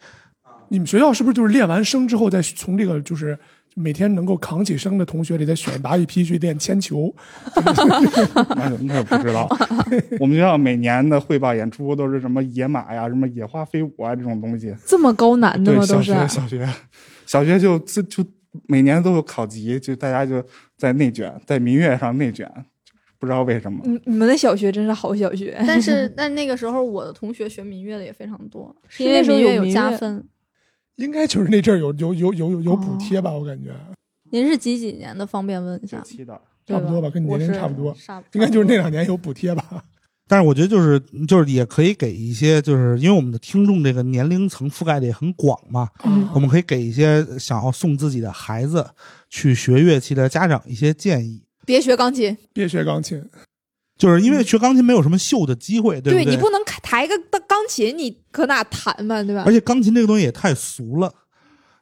[0.68, 3.37] 你们学校是不是就是练完声之后，再从这个就是
[3.74, 7.12] 每天能够扛起声的同学里再选拔一批去练铅球？
[8.56, 9.48] 那那不知道。
[10.20, 14.74] 我们学校每年的汇报演出都是什么野马呀、什么野花飞舞啊这种东西。
[14.87, 15.84] 这么高难的对，吗？
[15.87, 16.68] 小都是学小学
[17.26, 18.24] 小学就就就
[18.68, 20.42] 每年都有考级，就大家就
[20.78, 22.48] 在内卷，在民乐上内卷，
[23.24, 23.80] 不知道为什么。
[23.84, 30.22] 你你们的小学真是好小学，但是 但那个时候我的同学学民乐的也非常多，是因为民乐有加分。
[30.96, 33.32] 应该就是那阵儿有有有有有有补贴吧？
[33.32, 33.70] 我感觉
[34.30, 35.26] 您是几几年的？
[35.26, 37.96] 方便问一下七的，差不多吧跟你年龄差不多
[38.32, 39.02] 应该就是那两年。
[39.02, 39.64] 年有补贴吧？
[40.26, 48.88] 但是我觉得就是就是也可以给一些，就是因为我们的听众这个年龄层覆盖的也很广嘛，嗯我们可以给一些想要送自己的孩子
[49.28, 51.42] 去学乐器的家长一些建议。
[51.64, 53.22] 别学钢琴，别学钢琴，
[53.98, 57.14] 就是因为学钢琴没有什么秀的机会，对不对你不能抬个
[57.46, 59.53] 钢琴，你搁哪弹嘛，对吧而？
[59.53, 61.12] 且钢琴这个东西也太俗了。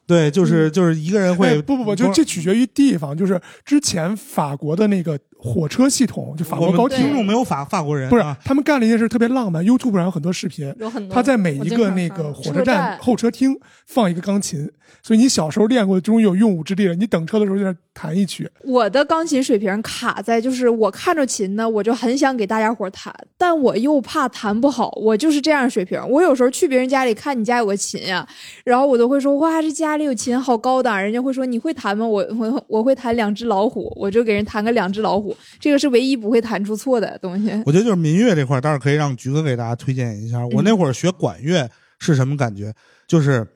[0.05, 3.17] 对，就是就是一个人会、哎不不不，就这取决于地方。
[3.17, 14.69] 就是之前法国的那个火车系统，就法国高铁听，众没有法法国人，不是啊他们干了一件事特别浪漫，YouTube 上有很多视频，有很多，他在每一个那个火车站车站候车厅放一个钢琴，
[15.05, 16.97] 所以你小时候练过，终于有用武之地了。
[16.97, 26.03] 你等车的时候就在那弹一曲，我的钢琴水平卡在就是我看着琴呢，我就很想给大家伙弹，但我又怕弹不好，我就是这样水平。
[26.09, 28.27] 我有时候去别人家里看你家有个琴呀、
[28.65, 31.01] 然后我都会说哇，这家里有琴好高档。
[31.03, 32.07] 人家会说你会弹吗？
[32.07, 37.51] 我我 我会弹两只老虎，我就给人弹个两只老虎，这个是唯一不会弹出错的东西。
[37.67, 40.47] 我觉得就是民乐这块儿，待会儿可以让菊哥给大家推荐一下。
[40.47, 42.73] 我那会儿学管乐是什么感觉？
[43.07, 43.47] 就是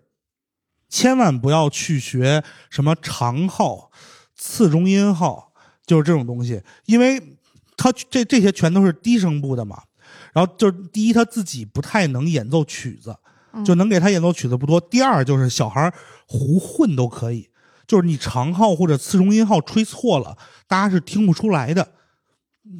[0.88, 3.90] 千万不要去学什么长号、
[4.46, 5.52] 次中音号，
[5.84, 7.20] 就是这种东西，因为
[7.76, 9.82] 它这这些全都是低声部的嘛。
[10.32, 13.16] 然后就是第一，他自己不太能演奏曲子，
[13.64, 14.80] 就能给他演奏曲子不多。
[14.80, 15.92] 第二就是小孩儿
[16.26, 17.48] 胡混都可以，
[17.86, 20.36] 就是你长号或者次中音号吹错了，
[20.68, 21.88] 大家是听不出来的。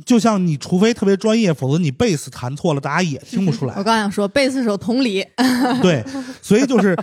[0.04, 3.82] 就像你除非特别专业，否则你贝斯弹错了，大家也听不出来 我。
[3.82, 5.24] 刚想说贝斯手同理，
[5.82, 6.04] 对，
[6.42, 6.96] 所以就是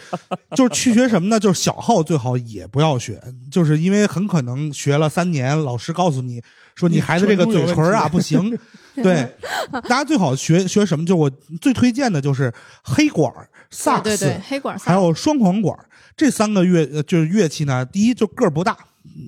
[0.56, 1.39] 就是去学什么呢？
[1.39, 6.41] 就是小号最好也不要学，就是因为很可能学了三年，老师告诉你
[6.76, 8.58] 说你孩子这个嘴唇啊不行。
[8.96, 9.28] 对，
[9.72, 11.04] 大家最好学学什么？
[11.04, 13.34] 就我最推荐的就是黑管、
[13.72, 15.76] 萨克斯，对对对，黑管还有双簧管
[16.15, 17.84] 这三个乐呃就是乐器呢。
[17.84, 18.78] 第一就个儿不大，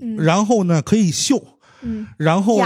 [0.03, 1.43] 嗯然后呢可以秀，
[1.85, 2.59] 嗯，然后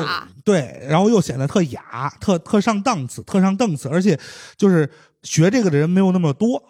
[0.46, 4.18] 对，然后又显得特雅、特特上档次、特上档次，而且
[4.58, 4.90] 就是
[5.24, 6.64] 学这个的人没有那么多，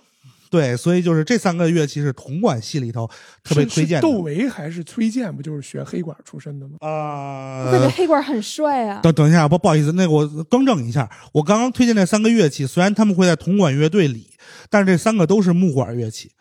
[0.50, 3.08] 对，所以就是这三个乐器是铜管系里头
[3.44, 4.02] 特别推荐的。
[4.02, 5.34] 窦唯还是崔健？
[5.34, 6.78] 不就是学黑管出身的吗？
[6.82, 9.00] 啊、我感觉黑管很帅啊。
[9.02, 14.32] 等等一下，不不好意思，那个我更正一下，我刚刚推荐那三个乐器，虽然他们会在铜管乐队里，
[14.70, 16.32] 但是这三个都是木管乐器，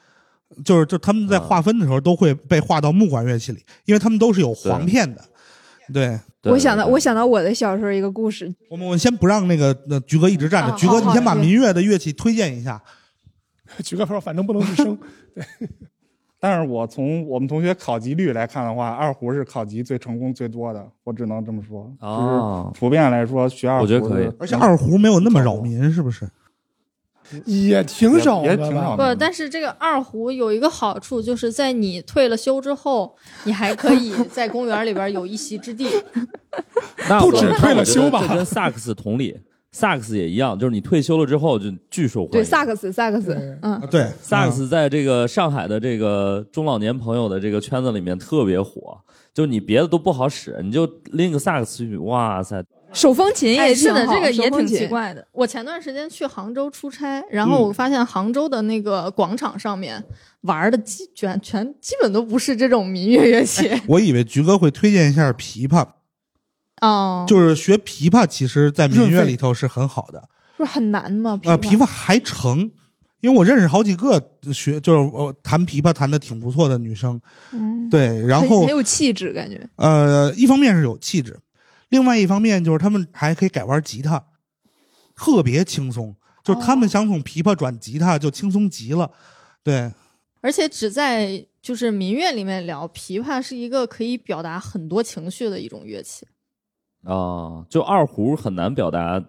[0.64, 5.22] 就是就他们在划分的时候都会被划到木管乐器里，因为他们都是有簧片的。
[5.92, 12.80] 对，对我想到，我想到我的小时候一个故事，我们我们先不让那个那菊哥一直站着，啊菊哥你先把民乐的乐器推荐一下。
[13.84, 14.98] 菊哥说，反正不能是声。
[16.40, 21.92] 但是我从我们同学考级率来看的话，二胡是考级最成功最多的，我只能这么说。
[22.00, 26.28] 哦就是普遍来说，学二胡我觉得可以而且二胡没有那么扰民，是不是？
[27.44, 28.96] 也挺少的吧也挺少？
[28.96, 33.14] 不，但是这个二胡有一个好处，就是在你退了休之后，
[33.44, 35.88] 你还可以在公园里边有一席之地。
[37.08, 39.38] 那我不止退了休吧这跟萨克斯同理，
[39.72, 42.30] 萨克斯也一样，就是你退休了之后就巨受欢迎。
[42.32, 48.98] 对，萨克斯，萨克斯，嗯啊，，对，萨克斯在这个上海的这个中老年朋友的这个圈子里面特别火，
[49.34, 52.64] 就你别的都不好使，你就拎个萨克斯去，哇塞！
[52.92, 55.26] 手风琴也哎，是的，这个也挺奇怪的。
[55.32, 60.02] 我前段时间去杭州出差，然后我发现杭州的那个广场上面
[60.42, 65.86] 玩的基全全基本都不是这种民乐乐器 我以为菊哥会推荐一下琵琶，
[66.80, 70.28] 哦，就是学琵琶，其实在民乐里头是很好的。
[70.56, 71.38] 不是很难吗？
[71.44, 72.58] 呃，琵琶还成，
[73.20, 74.20] 因为我认识好几个
[74.52, 77.20] 学就是呃弹琵琶弹的挺不错的女生，
[77.52, 81.38] 嗯，对，然后很很有气质，感觉呃，一方面是有气质，
[81.88, 84.26] 另外一方面就是他们还可以改玩吉他，
[85.14, 86.14] 特别轻松。
[86.44, 89.10] 就是他们想从琵琶转吉他就轻松极了，
[89.62, 89.92] 对，
[90.40, 96.26] 而且只在就是民乐里面聊，琵琶是一个可以表达很多情绪的一种乐器。
[97.04, 99.22] 啊，就二胡很难表达，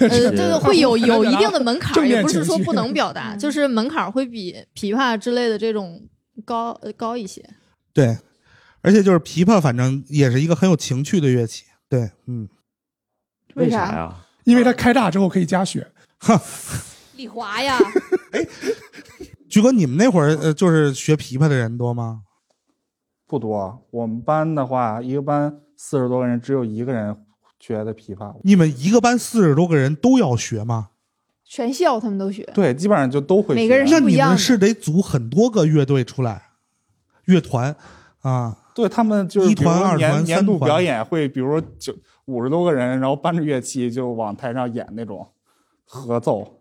[0.00, 6.08] 呃，是这个会有有一定的门槛也不是说不能表达， 就是门槛会比琵琶之类的这种
[6.46, 7.44] 高呃高一些。
[7.92, 8.16] 对，
[8.84, 11.64] 而且就是琵琶，反正也是一个很有情趣的乐器。
[11.88, 12.46] 对，嗯，
[13.54, 14.14] 为啥呀？
[14.44, 15.90] 因为它开大之后可以加血。
[17.16, 17.78] 李华呀，
[18.32, 18.46] 哎
[19.48, 22.24] 菊哥，你们那会儿呃，就是学琵琶的人多吗？
[23.26, 27.16] 不多，我们班的话，一个班四十多个人，只有一个人
[27.58, 28.38] 学的琵琶。
[28.44, 30.90] 你们一个班四十多个人都要学吗？
[31.46, 33.62] 全校他们都学，对，基本上就都会学。
[33.62, 36.50] 每个人是那你不一样的们是得组很多个乐队出来，
[37.26, 37.76] 乐团
[38.22, 45.26] 啊，对他们就是一团比如说二团年年度表演会，比如说九五十多个人，然后搬着乐器就往台上演那种
[45.84, 46.60] 合奏。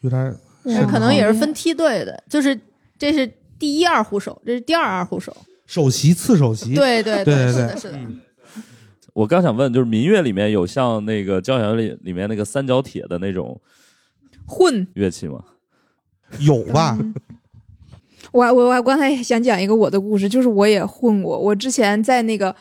[0.00, 2.58] 有点儿这可能也是分梯队的，就是
[2.98, 3.26] 这是
[3.58, 5.34] 第一二胡手，这是第二二胡手。
[5.66, 6.74] 首席、次首席。
[6.74, 7.98] 对对对对对是的，是的。
[9.14, 13.60] 我刚想问，就是民乐里面有像那个交响乐里里面那个三角铁的那种
[14.46, 14.86] 混。
[14.94, 15.42] 乐器吗？
[16.40, 16.98] 有吧？
[18.34, 21.38] 我我我刚才想讲一个我的故事，就是我也混过。
[21.38, 22.52] 我之前在那个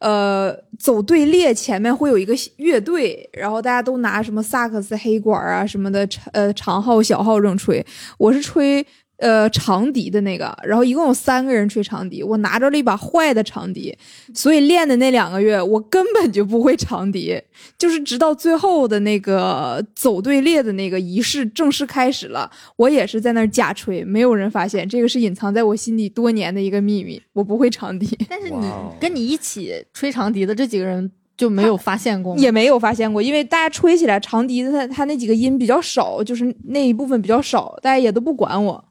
[0.00, 7.84] 呃走队列前面会有一个乐队，然后大家都拿什么萨克斯、黑管啊什么的，呃长号、小号这种吹。
[8.18, 8.84] 我是吹
[9.20, 13.96] 呃长笛的那个，然后一共有三个人吹长笛，我拿着了一把坏的长笛，
[14.34, 17.40] 所以练的那两个月我根本就不会长笛，
[17.78, 32.40] 就是直到最后的那个走队列的那个仪式正式开始了，我也是在那儿假吹，没有人发现，这个是隐藏在我心底多年的一个秘密，我不会长笛，但是你跟你一起吹长笛的这几个人就没有发现过吗？
[32.40, 38.84] 也没有发现过，因为大家吹起来长笛的它它那几个音比较少，就是那一部分比较少，大家也都不管我，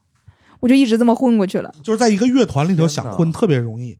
[0.60, 1.74] 我就一直这么混过去了。
[1.82, 3.98] 就是在一个乐团里头想混特别容易。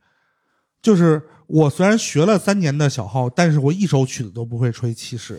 [0.82, 4.94] 就是我虽然学了三年的小号，但是我一首曲子都不会吹。
[4.94, 5.38] 其实，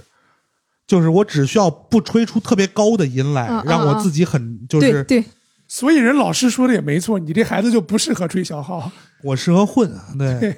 [0.86, 5.26] 就是我只需要不吹出特别高的音来，让我嗯自己很就是对对，
[5.68, 8.92] 所以人老师说的也没错，你这孩子就不适合吹小号。
[9.24, 9.92] 我适合混。
[10.18, 10.56] 对，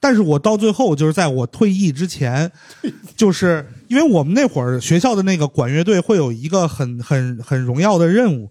[0.00, 2.50] 但是我到最后就是在我退役之前，
[3.16, 8.50] 就是因为我们那会儿学校的那个管乐队会有一个很很很荣耀的任务，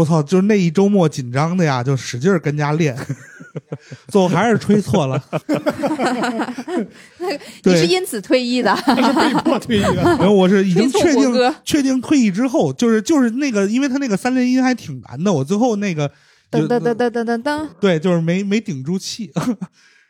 [0.00, 0.22] 我操！
[0.22, 2.96] 就是那一周末紧张的呀，就使劲儿跟家练，
[4.08, 5.22] 最后还是吹错了。
[7.64, 8.74] 你是因此退役的？
[8.76, 9.96] 他是被迫退役的。
[9.96, 16.10] 然后我是已经确定确定退役之后，就是就是那个，因为他那个三连音还挺难的，我最后那个
[16.50, 17.68] 就噔噔噔噔噔噔噔。
[17.78, 19.30] 对，就是没没顶住气，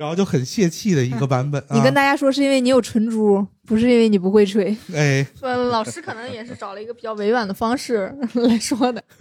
[0.00, 1.62] 然后就很泄气的一个版本。
[1.68, 4.74] 你跟啊、大家说是因为你有唇珠，不是因为你不会吹。
[4.94, 9.04] 哎， 呃，老师可能也是找了一个比较委婉的方式 来说的。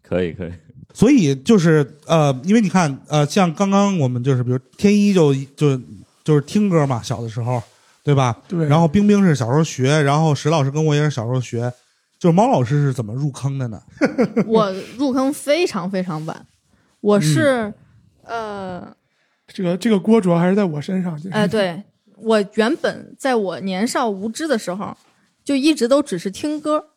[0.00, 0.52] 可以可以，
[0.92, 5.76] 所以就是呃，因为你看呃，像刚刚我们就是比如天一就就
[6.22, 7.60] 就是听歌嘛，小的时候，
[8.04, 8.40] 对吧？
[8.46, 11.72] 对然后冰冰是小时候学，然后石老师跟我也是小时候学，
[12.20, 13.82] 就是猫老师是怎么入坑的呢？
[14.46, 16.46] 我入坑非常非常晚，
[17.00, 17.74] 我是，
[18.26, 18.96] 呃，
[19.46, 21.20] 这个这个锅主要还是在我身上。
[21.30, 21.82] 哎，对
[22.16, 24.96] 我原本在我年少无知的时候，
[25.44, 26.88] 就一直都只是听歌，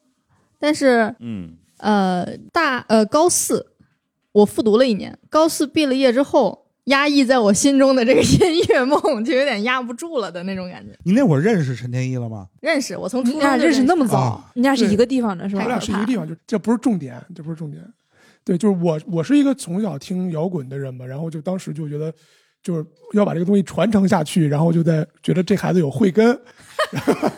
[0.60, 3.68] 但是嗯呃大呃高四，
[4.32, 6.66] 我复读了一年，高四毕了业之后。
[6.88, 10.98] 压抑在我心中的这个音乐梦，就有点压不住了的那种感觉。
[11.04, 12.48] 你那会儿认识陈天一了吗？
[12.62, 15.64] 认识，我从初中认识那么啊早，你俩是一个地方的是吧？
[15.64, 17.84] 我俩是一个地方，就这不是重点，这不是重点。
[18.48, 22.14] 对，就是我，我是一个从小听摇滚的人嘛，然后就当时就觉得，
[22.64, 26.40] 就是要把这个东西传承下去，然后就在觉得这孩子有慧根，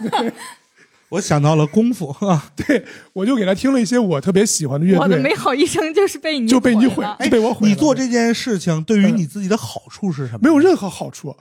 [1.10, 7.72] 我想到了功夫啊，对我就给他听了一些我特别喜欢的乐我的美，好一生就是被你就被你毁被我毁了。
[7.72, 10.40] 哎你做这件事情对于你自己的好处是什么？
[10.44, 11.36] 没有任何好处。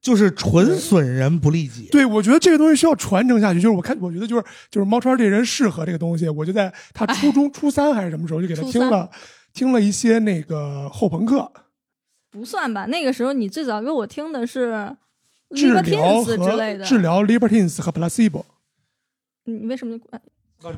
[0.00, 1.88] 就是纯损人不利己。
[1.90, 3.60] 对，我觉得这个东西需要传承下去。
[3.60, 6.28] 就是我看，我觉得就是就是猫川这人适合这个东西。
[6.28, 9.10] 我就在他初中初三还是什么时候就给他听了
[9.52, 11.50] 听了一些那个后朋克
[12.30, 12.86] 不算吧？
[12.86, 14.96] 那个时候你最早给我听的是
[15.54, 18.44] 治疗 Libertines 之类的，和治疗 Libertines 和 Placebo。
[19.44, 19.98] 你为什么？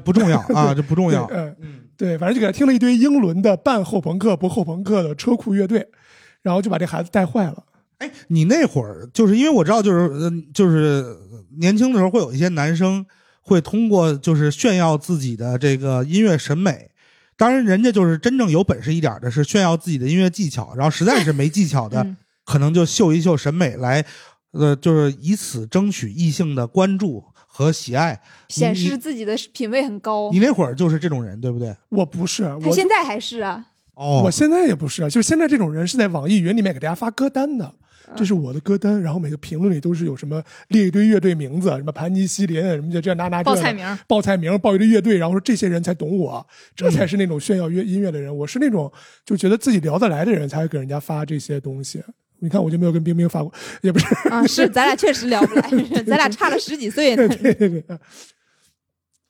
[0.05, 1.27] 不重要啊， 这不重要。
[1.27, 5.89] 对嗯，对，反正就给他听了一堆英伦的半后朋克不后朋克的车库乐队，
[6.41, 7.65] 然后就把这孩子带坏了。
[8.03, 11.17] 哎，你那会儿就是因为我知道，就是嗯，就是
[11.59, 13.05] 年轻的时候会有一些男生
[13.41, 16.91] 会通过就是炫耀自己的这个音乐审美。
[17.37, 24.05] 当然，人家就是真正有本事一点的，是炫耀自己的音乐技巧，然后实在是没技巧的，嗯可能就秀一秀审美来，
[24.51, 28.21] 呃，就是以此争取异性的关注和喜爱。
[28.49, 30.41] 显示自己的品味很高你。
[30.41, 31.75] 那会儿就是这种人，对不对？
[31.89, 37.73] 我不是，他我现在还是啊，哦我现在也不是，就是现在这种人是在网易云里面给大家发歌单的。
[38.13, 46.47] 嗯这是我的歌单，然后每个评论里都是有什么列一堆乐队名字，什么盘尼西林，什么就这那那报菜名报菜名，报一堆乐队，然后说这些人才懂我，
[46.77, 48.37] 这才是那种炫耀乐音乐的人。
[48.37, 48.93] 我是那种
[49.25, 52.03] 就觉得自己聊得来的人才会给人家发这些东西。
[52.39, 53.53] 你看，我就没有跟冰冰发过，
[53.83, 55.71] 也不是，啊，是咱俩确实聊不来，
[56.07, 57.29] 咱俩差了十几岁呢。
[57.29, 57.85] 对对对，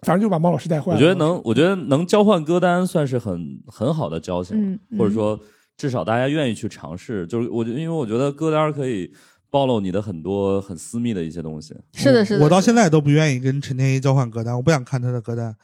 [0.01, 0.97] 反正就把猫老师带坏了。
[0.97, 5.39] 我觉得能，我觉得能交换歌单算是很很好的交情，或者说
[5.83, 7.27] 至少大家愿意去尝试。
[7.27, 9.13] 就是我觉得，因为我觉得歌单可以
[9.51, 11.75] 暴露你的很多很私密的一些东西。
[11.95, 12.45] 是的，是的。
[12.45, 15.57] 我到现在都不愿意跟陈天一交换歌单，我不想看他的歌单。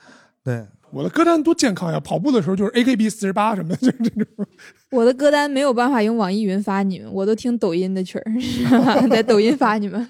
[0.43, 2.01] 对，我的歌单多健康呀！
[2.01, 4.47] 跑步的时候就是 AKB 四十八什么的， 就是这种。
[4.91, 8.25] 我的歌单没有办法用网易云发你们，我都听抖音的曲儿，
[9.09, 10.05] 在抖音发你们。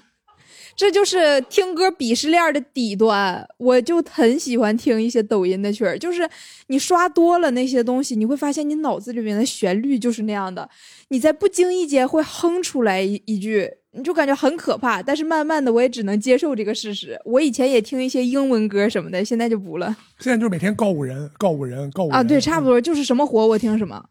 [0.79, 5.99] 这就是听歌鄙视链的底端，我就很喜欢听一些抖音的曲儿。
[5.99, 6.25] 就是
[6.67, 10.69] 你刷多了那些东西，你会发现你脑子里面的旋律就是那样的，
[11.09, 15.03] 你在不经意间会哼出来一一句，你就感觉很可怕。
[15.03, 17.19] 但是慢慢的，我也只能接受这个事实。
[17.25, 22.23] 我以前也听一些英文歌什么的，现在就不了现在就是每天告五人，告五人，告五人啊。
[22.23, 24.01] 对，差不多就是什么火我听什么。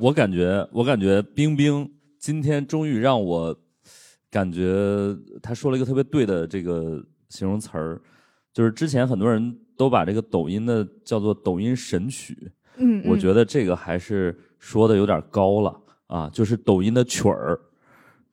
[0.00, 3.60] 我感觉，我感觉冰冰今天终于让我
[4.34, 8.00] 感觉他说了一个特别对的这个形容词儿，
[8.52, 17.56] 就是之前很多人都把这个抖音的叫做抖音神曲，嗯，我嗯觉得这个还是说的有点高了啊，就是抖音的曲儿，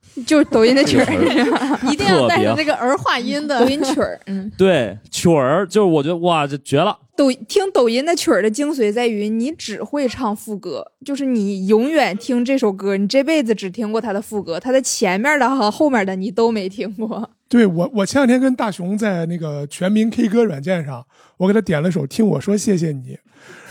[0.26, 1.06] 就是抖音的曲儿。
[1.92, 6.98] 一定要带着这个儿化音的抖音曲儿，嗯， 对曲儿，就是我觉得哇，这绝了。
[7.16, 17.30] 抖听抖音的曲儿的精髓在于，你只会唱副歌，就是你永远听这首歌，你这辈子只听过它的副歌，它的前面的和后面的你都没听过。
[17.48, 21.06] 对我，我前两天跟大熊在那个全民 K 歌软件上，
[21.38, 23.18] 我给他点了首《听我说谢谢你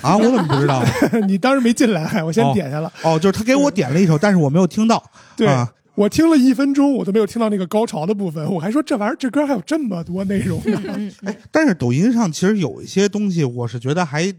[0.01, 0.83] 啊，我怎么不知道？》，
[1.27, 2.93] 你当时没进来，我先点下了。
[3.03, 5.03] 哦，就是他给我点了一首，但是我没有听到。
[5.35, 5.69] 对、啊，
[6.01, 11.13] 我听了一分钟，我都没有听到那个高潮的部分，我还说这玩意儿这歌还有这么多内容呢。
[11.25, 14.33] 哎，但是抖音上其实有一些东西，我是觉得还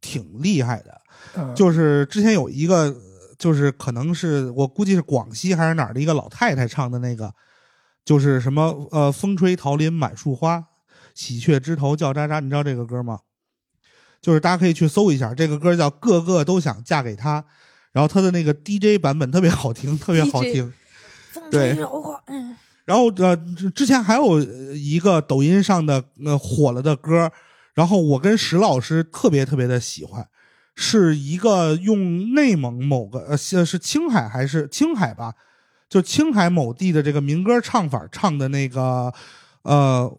[0.00, 1.00] 挺厉害的。
[1.36, 2.92] 嗯就是之前有一个，
[3.38, 7.32] 就是可能是我估计是广西还是哪儿的一个老太太唱的那个，
[8.04, 10.64] 就是什么呃，风吹桃林满树花，
[11.14, 13.20] 喜鹊枝头叫喳喳，你知道这个歌吗？
[14.20, 17.40] 就是大家可以去搜一下，这个歌叫《个个都想嫁给他》，
[17.92, 20.72] 然后他的那个 DJ 版本特别好听，特别好听。
[21.50, 22.54] 对柔化，嗯，
[22.84, 27.30] 然后呃，之之前还有呃一个抖音上的呃火了的歌，
[27.74, 30.26] 然后我跟石老师特别特别的喜欢，
[30.74, 35.34] 是一个用内蒙某个呃是是青海还是青海吧，
[35.88, 39.12] 就青海某地的这个民歌唱法唱的那个
[39.62, 40.18] 呃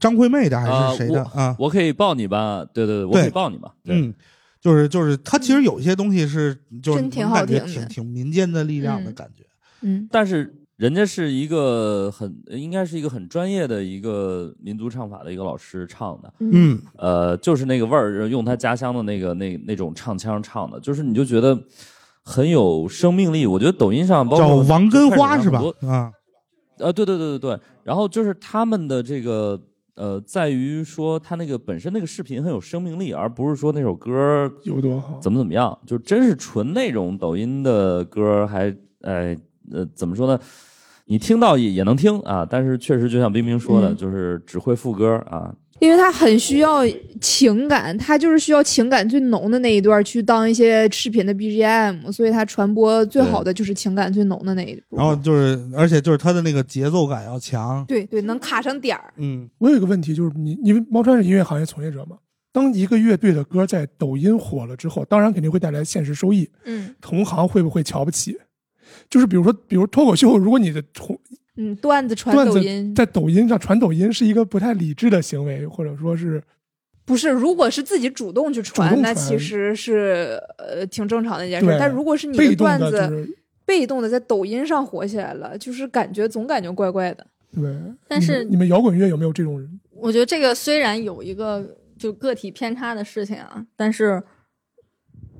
[0.00, 1.56] 张惠妹的还是谁的啊啊？
[1.58, 2.64] 我可以抱你吧？
[2.72, 3.74] 对对对，我可以抱你吧？
[3.84, 4.12] 嗯，
[4.60, 7.28] 就是就是他其实有一些东西是就是真挺
[7.66, 9.42] 挺挺民间的力量的嗯感觉。
[9.42, 9.51] 嗯，
[10.10, 21.56] 但是人家是一个很应该是一个很专业的一个民族唱法的一个老师唱的，嗯呃，就是那个味儿，用他家乡的那个那那种唱腔唱的，就是你就觉得
[22.24, 23.46] 很有生命力。
[23.46, 25.62] 我觉得抖音上包括叫王根花是吧？
[25.82, 26.10] 啊，
[26.78, 29.60] 呃，对对对对对，然后就是他们的这个
[29.94, 35.20] 呃，在于说他那个本身那个视频很有生命力，而不是说那首歌有多好。
[35.20, 39.36] 怎么怎么样，就真是纯那种抖音的歌，还哎
[39.70, 40.38] 呃怎么说呢？
[41.06, 46.82] 你听到也也能听啊，但是确实就像冰冰说的，嗯就是只会副歌啊，因为他很需要
[47.20, 54.82] 情感，他就是需要情感最浓的那一段去当一些视频的 BGM，所以他传播最好的就是情感最浓的那一段。
[54.90, 59.12] 然后就是，而且就是他的那个节奏感要强，对对，能卡上点儿。
[59.16, 62.16] 嗯我有一个问题，就是你，因为猫川是音乐行业从业者嘛，
[62.52, 68.38] 当一个乐队的歌在抖音火了之后，当然肯定会带来现实收益，嗯，同行会不会瞧不起？
[69.12, 71.20] 就是比如说，比如脱口秀，如果你的同
[71.56, 76.42] 嗯，段子传抖音在抖音上传抖音是一个不太理智的行为，或者说是
[77.04, 81.76] 不是，如果是自己主动去传，那其实是呃挺正常的一件事。
[81.78, 83.36] 但如果是你的段子的就是
[83.66, 87.26] 被动的在抖音上火起来了，就是感觉总感觉怪怪的。
[87.54, 87.70] 对。
[88.08, 89.78] 但是你们你们摇滚乐有没有这种人？
[89.94, 94.22] 我觉得这个虽然有一个就个体偏差的事情啊，但是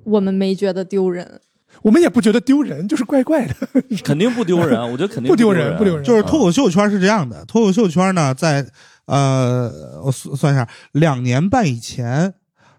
[0.05, 1.41] 我们没觉得丢人。
[1.83, 3.55] 我们也不觉得丢人，就是怪怪的。
[4.03, 8.67] 肯定不丢人，我觉得肯定不丢人，不丢人就是脱口秀圈是这样的，脱口秀圈呢，在
[9.07, 12.35] 呃，我算算一下，两年半以前，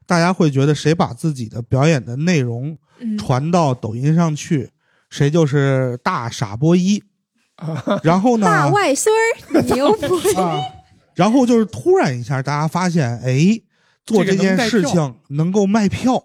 [0.05, 4.71] 大家会觉得谁把自己的表演的内容嗯，传到抖音上去，
[5.09, 7.03] 谁就是大傻波一。
[8.01, 10.35] 然后呢，大外孙儿牛波一，
[11.13, 13.61] 然后就是突然一下，大家发现，哎，
[14.05, 16.23] 做这件事情能够卖票，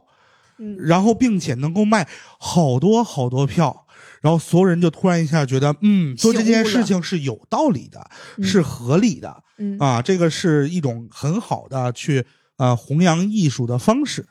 [0.58, 2.06] 嗯然后并且能够卖
[2.38, 3.86] 好多好多票，
[4.20, 12.24] 然后所有人就突然一下觉得，嗯，做这件事情是有道理的，嗯是合理的嗯啊，这个是一种很好的去
[12.56, 14.26] 呃弘扬艺术的方式。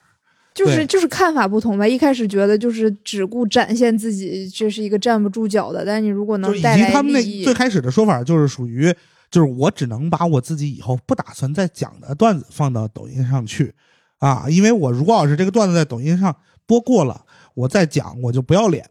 [0.53, 1.87] 就是就是看法不同吧。
[1.87, 5.85] 一开始觉得就是只顾展现自己，这是一个站不住脚的。
[5.85, 8.91] 但你如果能带来及他们那最，开始的说法就是属于，
[9.29, 13.71] 就是我只能把我自己以后不打算再讲的段子放到抖音上去，
[14.19, 18.85] 啊，因为我如果要是这个段子在抖音上播过了，我再讲我就不要脸。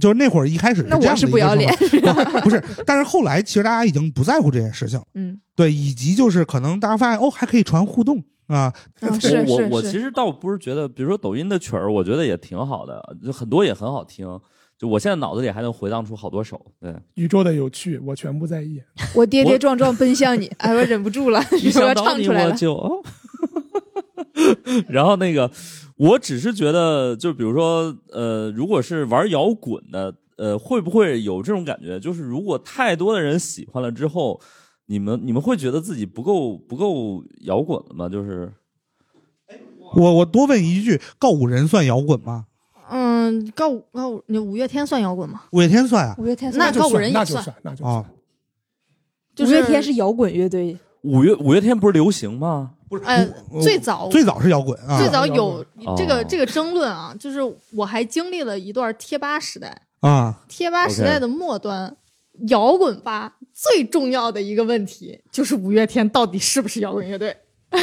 [0.00, 14.26] 就是那会儿一开始那我这样的一个是不要脸说法不不是，但是后来其实大家已经不在乎这件事情，嗯，对，以及就是可能大家发现哦还可以传互动啊，我是是我其实倒不是觉得，比如说抖音的曲儿，我觉得也挺好的，就很多也很好听。
[14.76, 18.82] 就我现在脑子里还能回荡出好多首，对，宇宙的有趣，我全不在意。
[19.14, 22.50] 我跌跌撞撞奔向你，哎，我忍不住了， 你唱出来了。
[22.50, 23.02] 我就，
[24.88, 25.50] 然后那个，
[25.96, 31.98] 我只是觉得，就比如说，呃，如果是玩摇滚的，呃，会不会有这种感觉？
[31.98, 34.40] 就是如果太多的人喜欢了之后，
[34.86, 38.08] 你们你们会觉得自己不够不够摇滚了吗？
[38.08, 38.52] 就是
[39.94, 42.46] 我我多问一句，告五人算摇滚吗？
[42.88, 45.44] 嗯，告五告五，你五月天算摇滚吗？
[45.52, 46.14] 五月天算啊？
[46.18, 48.14] 五月天那告五人也算那就算，那就啊算。，
[49.34, 52.74] 就五月天是摇滚乐队，五月五月天不是流行吗？
[52.88, 53.26] 不是，呃
[53.62, 55.64] 最早最早是摇滚啊，最早有
[55.96, 57.40] 这个这个争论啊，就是
[57.72, 61.96] 我还经历了一段贴吧时代，啊，贴吧时代的末端，
[62.48, 67.36] 摇滚吧最重要的一个问题就是五月天到底是不是摇滚乐队？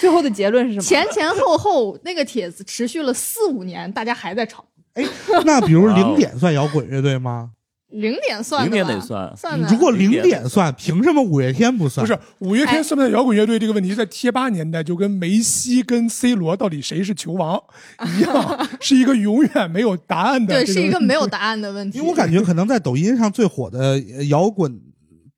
[0.00, 0.82] 最后的结论是什么？
[0.82, 4.64] 前前后后那个帖子持续了四五年，大家还在吵。
[4.94, 5.04] 哎，
[5.44, 7.50] 那比如零点算摇滚乐队吗？
[7.94, 9.60] 零点算零点得算算。
[9.62, 12.06] 如果零零点点算，凭什么五月天不算？
[12.06, 17.62] 不是五月天哎算不算摇滚乐队这个问题，在贴吧年代就跟梅西跟 C 罗到底谁是球王
[18.18, 21.98] 一样，是一个永远没有答案的对，是一个没有答案的问题。
[21.98, 23.78] 因为我感觉可能在抖音上最火的
[24.16, 24.80] 呃摇滚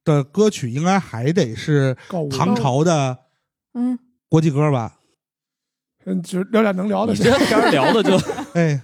[0.05, 1.97] 的歌曲，应该还得是
[2.31, 3.19] 唐朝的
[3.75, 3.99] 嗯，
[4.29, 4.95] 国际歌吧？
[6.07, 7.19] 嗯，就是聊点能聊的你。
[7.19, 8.17] 这天聊的就
[8.55, 8.81] 哎，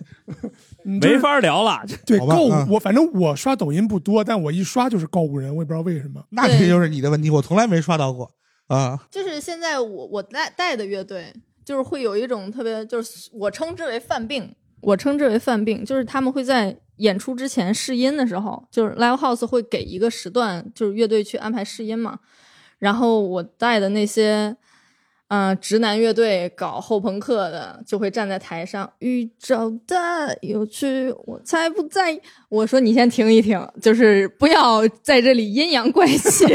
[0.84, 1.82] 没法聊了。
[2.06, 6.24] 对购物嗯，我反正我刷抖音不多，但我一刷就是购物人，我也不知道为什么。
[6.30, 8.30] 那这就是你的问题，我从来没刷到过
[8.68, 8.98] 啊。
[9.10, 11.32] 就是现在我我带带的乐队，
[11.64, 22.18] 就是会有一种特别，就是我称之为犯病，我称之为犯病，就是他们会在演出之前试音的时候，就是 live house 会给一个时段，就是乐队去安排试音嘛。
[22.78, 24.56] 然后我带的那些，
[25.32, 32.20] 啊、直男乐队搞后朋克的，就会站在台上，宇宙的有趣，我才不在。
[32.50, 36.44] 我说你先停一停，就是不要在这里阴阳怪气。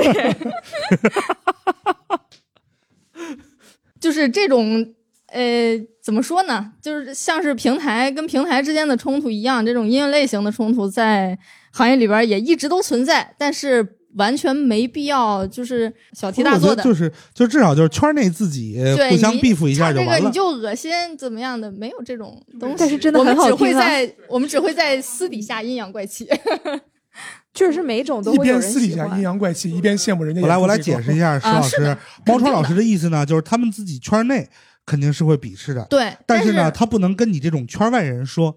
[4.00, 4.94] 就是这种，
[5.32, 6.74] 呃，怎么说呢？
[6.80, 11.36] 就是像是平台跟平台之间的冲突一样，这种音乐类型的冲突在
[11.72, 16.84] 行业里边也一直都存在，但是完全没必要就是小题大做的。
[16.84, 18.78] 就是就至少就是圈内自己
[19.10, 20.34] 互相你 beef 一下就完了这个你。
[20.34, 22.76] 就恶心怎么样的，没有这种东西。
[22.78, 26.28] 但是真的我们很好只会听啊在我们只会在私底下阴阳怪气。
[27.54, 29.22] 确 实每种都一会有边私底下阴。
[29.24, 30.42] 阳怪气，一边羡慕人家。
[30.42, 34.48] 我来我来解释一，下石老师啊是的，猫川老师的意思呢，就是他们自己圈内
[34.86, 38.56] 肯定是会鄙视的，对，但是是呢，他不能跟你这种圈外人说。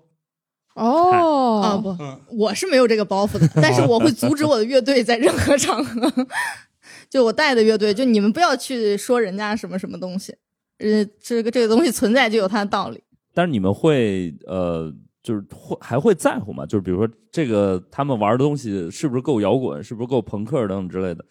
[0.74, 6.26] 啊哦，不嗯，我是没有这个包袱的， 但是我会阻止我的乐队在任何场合，
[7.10, 10.34] 就我带的乐队，就你们不要去说人家什么什么东西，
[10.78, 13.02] 呃，这个这个东西存在就有它的道理。
[13.34, 14.92] 但是你们会呃，
[15.22, 16.64] 就是会还会在乎吗？
[16.64, 21.24] 就是比如说这个他们玩的东西是不是够摇滚，是不是够朋克等等之类的？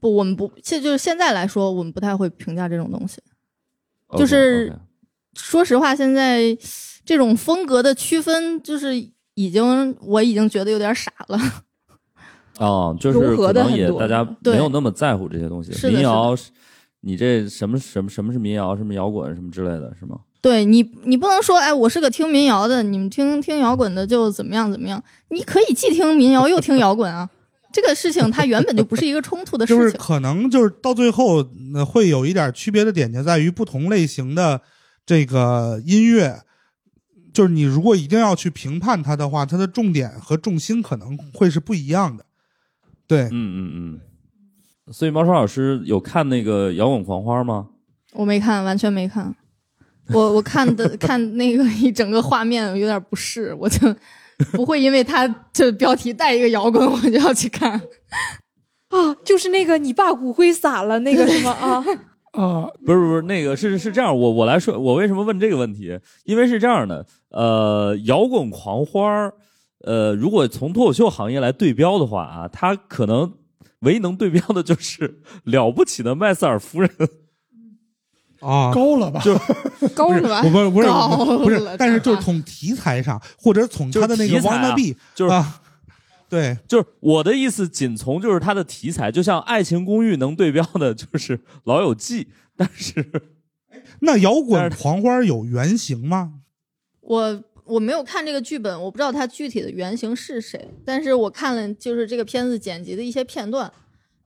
[0.00, 3.22] 不，我们不，现就是现在来说，我们不太会评价这种东西。
[4.16, 4.72] 就是
[5.34, 6.56] 说实话，现在
[7.04, 8.94] 这种风格的区分，就是
[9.34, 11.38] 已经我已经觉得有点傻了。
[12.58, 15.72] 哦，就是融合可能也大家对没有那么在乎这些东西。
[15.72, 16.36] 是民谣，
[17.00, 20.18] 你这什么什么什么是民谣，什么摇滚什么之类的，是吗？
[20.40, 25.02] 对你，你不能说，哎，我是个听民谣的，你们听听摇滚的就怎么样怎么样。
[25.30, 27.28] 你可以既听民谣又听摇滚啊，
[27.72, 30.00] 这个事情它原本就不是一个冲突的 就是事情。
[30.00, 31.44] 可能就是到最后，
[31.74, 34.60] 呃，会有一点区别的点就在于不同类型的
[35.06, 36.42] 这个音乐，
[37.34, 42.24] 就是你如果一定要去评判它的话，它的重点和重心可能会是不一样的。
[43.06, 44.00] 对，嗯嗯嗯。
[44.92, 47.68] 所以毛川老师有看那个《摇滚狂花》吗？
[48.12, 49.34] 我没看，完全没看。
[50.10, 53.94] 我我看的 看那个一整个画面有点不适，我就
[54.52, 57.72] 不会因为它这标题带一个摇滚我就要去看。
[58.90, 61.82] 啊，就是那个你爸骨灰撒了那个什么啊？
[62.34, 65.98] 啊，不是不是，那个是是这样，我我来说，我为什么问这个问题？
[66.24, 69.34] 因为是这样的，呃，摇滚狂欢儿，
[69.84, 73.32] 呃，如果从脱口秀行业来对标的话啊，它可能
[73.80, 76.90] 唯一能对标的就是 了不起的麦瑟尔夫人。
[78.40, 79.20] 啊，高了吧？
[79.20, 79.34] 就
[79.94, 80.50] 高了吧我？
[80.50, 85.60] 不是不是不是，但是就是从题材上，或者从他的那个就是题材啊 wannabe 就是啊，
[86.28, 92.24] 对，就是我的意思，仅从就是它的题材，就像《爱情公寓》能对标的就是《老友记》，
[92.56, 93.04] 但是
[94.00, 96.40] 那摇滚是狂花有原型吗？
[97.00, 103.70] 我我没有看这个剧本，我不知道它具体的原型是谁，但是我看了就是这个片子剪辑的一些片段，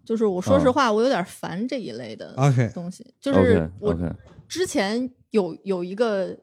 [0.04, 3.04] 就是我说实话，我有点烦这一类的 OK 东西。
[3.20, 3.94] 就是我
[4.48, 6.36] 之前有有一个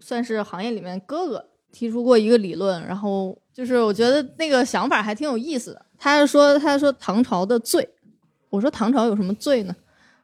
[0.00, 5.86] 算是行业里面哥哥提出过一个理论，然后就是我觉得那个想法还挺有意思的。
[5.98, 7.88] 他是说他说唐朝的罪，
[8.48, 9.74] 我说唐朝有什么罪呢？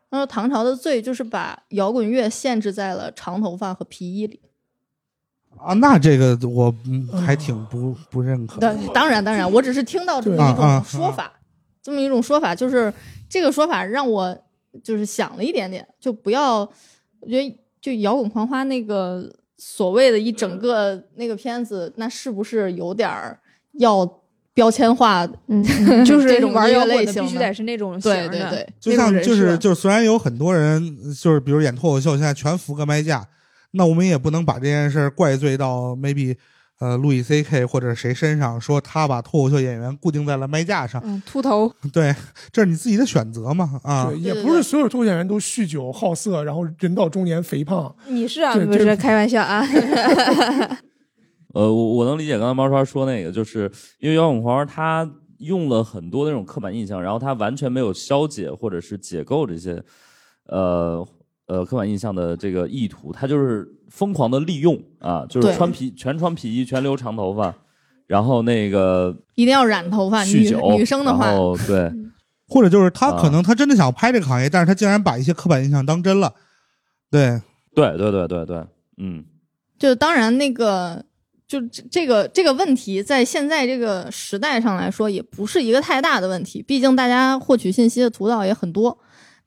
[0.09, 4.41] 他说唐朝的罪就是把摇滚乐限制在了长头发和皮衣里。
[5.59, 8.61] 啊，那这个我嗯还挺不不认可。
[8.61, 11.33] 当当然当然，我只是听到这么一种说法，
[11.83, 12.93] 这么一种说法，就是
[13.29, 14.39] 这个说法让我
[14.85, 16.61] 就是想了一点点，就不要，
[17.19, 19.33] 我觉得就摇滚狂花那个
[19.63, 23.39] 所谓的一整个那个片子，那是不是有点儿
[23.73, 24.07] 要
[24.55, 25.29] 标签化？
[25.49, 25.63] 嗯，
[26.03, 30.83] 就是这种玩摇滚的必须得是那种型的对对对，就像就是就是，虽然有很多人
[31.13, 33.29] 就是比如演脱口秀，现在全扶个麦架，
[33.73, 36.35] 那我们也不能把这件事儿怪罪到 maybe
[36.81, 41.01] 呃路易 C K 或者谁身上，说他把脱口秀演员固定在了麦架上。
[41.05, 42.15] 嗯，秃头，对，
[42.51, 44.19] 这是你自己的选择嘛啊对，。
[44.19, 47.95] 也不是所有脱口秀演员都酗酒好色，然后人到中年肥胖。
[48.09, 49.65] 你是啊，不是开玩笑啊？
[51.55, 55.09] 呃，我我能理解刚才毛刷说那个，就是因为摇滚狂他
[55.39, 59.83] 用了很多那种刻板印象，然后他完全没有消解或者是解构这些
[60.47, 61.07] 呃
[61.51, 67.53] 呃刻板印象的这个意图，他就是疯狂的利用啊，就是穿皮全穿皮衣，全留长头发，
[68.07, 71.93] 然后那个一定要染头发，女酗酒，女生的话然，后 对
[72.47, 76.33] 或者就是他啊可能他真的想拍这个行业，但是他竟然把一些刻板印象当真了。
[77.11, 77.41] 对，
[77.75, 78.65] 对对对对对，
[78.99, 79.25] 嗯。
[79.79, 81.05] 就当然那个。
[81.51, 86.63] 就这这个这个问题，在现在这个时代上来说，也不是一个太大的问题。
[86.63, 88.97] 毕竟大家获取信息的途道也很多。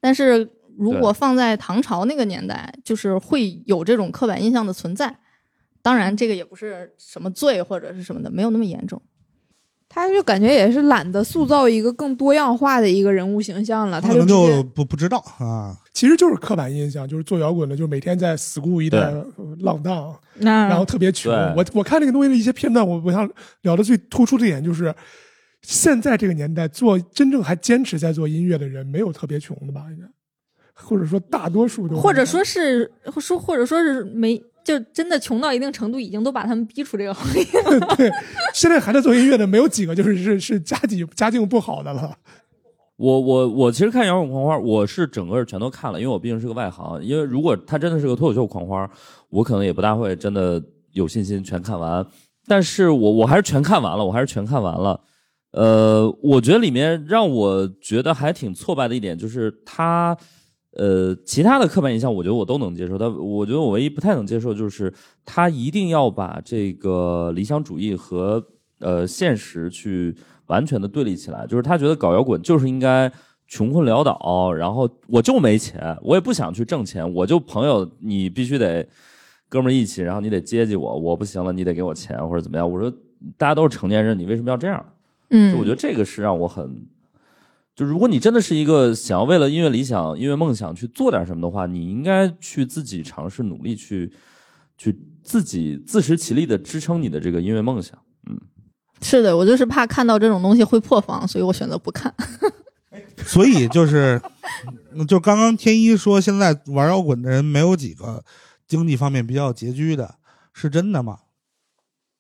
[0.02, 0.46] 但是
[0.78, 5.16] 如果放在唐朝那个年代，就是会有这种刻板印象的存在。
[5.82, 9.02] 当然，这个也不是什么罪或者是什么的，没有那么严重。
[9.90, 15.78] 他就感觉也是懒得塑造一个更多样化的一个人物形象了，他他可能就就不不知道啊。
[15.94, 19.26] 其实就是刻板印象，就是做摇滚的，就是每天在 school 一带呃
[19.60, 21.32] 浪荡，然后特别穷。
[21.56, 23.30] 我我看那个东西的一些片段，我我想
[23.62, 24.92] 聊的最突出的一点就是，
[25.62, 29.86] 现在这个年代做真正还坚持在做音乐的人，没有特别穷的吧？
[29.92, 30.08] 应该，
[30.74, 37.44] 或者说大多数都，或者说是说，或者说是没就真的穷到一定程度，已经都把他们逼出这个行业。
[37.96, 38.12] 对，
[38.54, 42.18] 现在还在做音乐的没有几个就是是是家境家境不好的了。
[42.96, 47.04] 我我我其实看摇滚狂花，我是整个全都看了，因为我毕竟是个外行。
[47.04, 48.90] 因为如果他真的是个脱口秀狂花，
[49.30, 52.06] 我可能也不大会真的有信心全看完。
[52.48, 55.00] 但是我我还是全看完了，我还是全看完了。
[55.54, 60.16] 呃，我觉得里面让我觉得还挺挫败的一点就是他，
[60.76, 64.92] 呃，其他的刻板印象我觉得我都能接受，但我觉得我唯一不太能接受就是
[65.24, 68.44] 他一定要把这个理想主义和
[68.80, 70.16] 呃现实去
[70.48, 73.12] 完全的对立起来，就是他觉得搞摇滚就是应该
[73.48, 78.88] 穷困潦倒，然后我就没钱，我也不想去挣钱，我就朋友你必须得
[79.48, 82.92] 哥们儿一起，然后你得接济我，我不行了你得给我钱或者怎么样，我说
[83.38, 84.84] 大家都是成年人，你为什么要这样？
[85.30, 86.84] 嗯我觉得这个是让我很，
[87.76, 94.14] 就如果你真的是一个想要为了音乐理想、音乐梦想去做点什么的话，你应该去自己尝试努力去，
[94.78, 97.98] 去自己自食其力的支撑你的这个音乐梦想。
[98.28, 98.40] 嗯
[99.02, 102.14] 是的，我就是怕看到这种东西会破防，所以我选择不看。
[103.26, 104.22] 所以就是，
[105.08, 108.24] 就刚刚天一说，现在玩摇滚的人没有几个
[108.66, 110.16] 经济方面比较拮据的，
[110.54, 111.18] 是真的吗？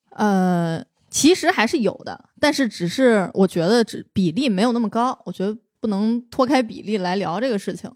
[0.09, 0.83] 呃，
[1.13, 7.89] 其实还是有的，但是只是我觉得只比例没有那么高，我觉得不能脱开比例来聊这个事情。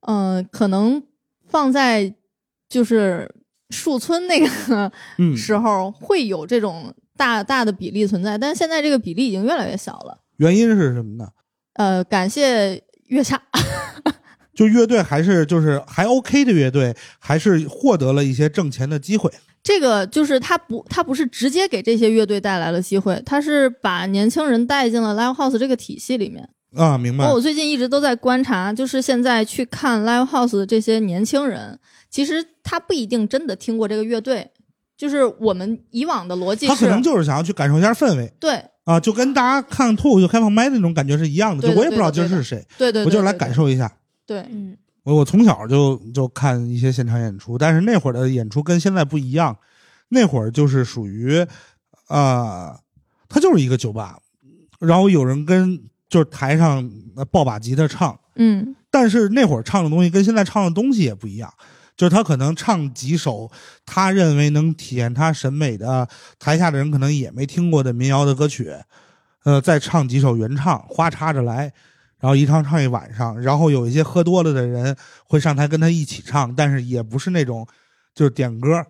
[0.00, 1.00] 嗯、可能
[1.46, 2.12] 放在
[2.68, 3.32] 就是
[3.70, 10.20] 树村那个嗯，时候会有这种大大的比例存在，但是现在这个比例已经越来越小了。
[10.38, 11.28] 原因是什么呢？
[11.74, 13.40] 呃，感谢月下，
[14.52, 19.30] 就乐队还是就是还 OK 的乐队，还是获得了一些挣钱的机会。
[19.64, 26.46] 这个就是他不，他不是直接给这些乐队带来了机会，他是把年轻人带进了 live house 这个体系里面。
[26.76, 27.40] 啊，明白我。
[27.40, 31.78] 最近一直都在观察，就是现在去看 live house 的这些年轻人，
[32.10, 34.50] 其实他不一定真的听过这个乐队，
[34.98, 41.66] 就是我们以往的逻辑是，他可能就是想要去感受一下氛围对啊，就跟大家看脱口秀开放麦的那种感觉是一样的。
[41.66, 43.54] 就我也不知道今儿是谁，对对，我就是来感。
[43.54, 43.90] 受一下。
[44.26, 49.56] 对嗯，我我从小就就看一些现场演出，但是那会儿的演出跟现在不一样，
[50.08, 51.46] 那会儿就是属于，
[52.08, 52.78] 啊，
[53.28, 54.18] 它就是一个酒吧，
[54.80, 58.74] 然后有人跟就是台上呃抱把吉他唱，嗯。
[58.90, 61.52] 但是那会儿唱的东西跟现在唱的东西也不一样，
[61.96, 63.50] 就是他可能唱几首
[63.84, 68.72] 他认为能体现他审美的，台下的人可能也没听过的民谣的歌曲，
[69.42, 71.72] 呃，再唱几首原唱，花插着来，
[72.24, 74.96] 然后一唱唱一晚上，然后有一些喝多了的人
[75.26, 77.66] 会上台跟他一起唱，但是也不是那种
[78.14, 78.82] 就是点歌，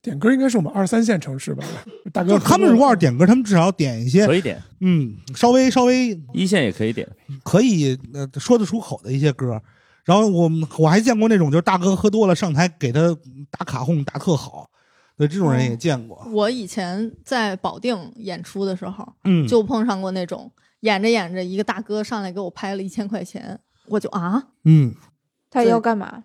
[0.00, 1.64] 点歌应该是我们二三线城市吧，
[2.12, 7.08] 大哥就他们如果要是点歌，他们至少点一些可以点，嗯稍微稍微一线也可以点。
[7.42, 9.60] 可以呃说得出口的一些歌。
[10.04, 13.00] 然后我们我还见过那种，就是大哥喝多了上台给他
[13.50, 14.70] 打卡哄打特好，
[15.16, 16.24] 对这种人也见过。
[16.30, 20.48] 我以前在保定演出的时候，嗯，就碰上过那种
[20.80, 24.94] 演着演着，一个大哥上来给我拍了一千块钱，我就啊，嗯，
[25.50, 26.24] 他要干嘛？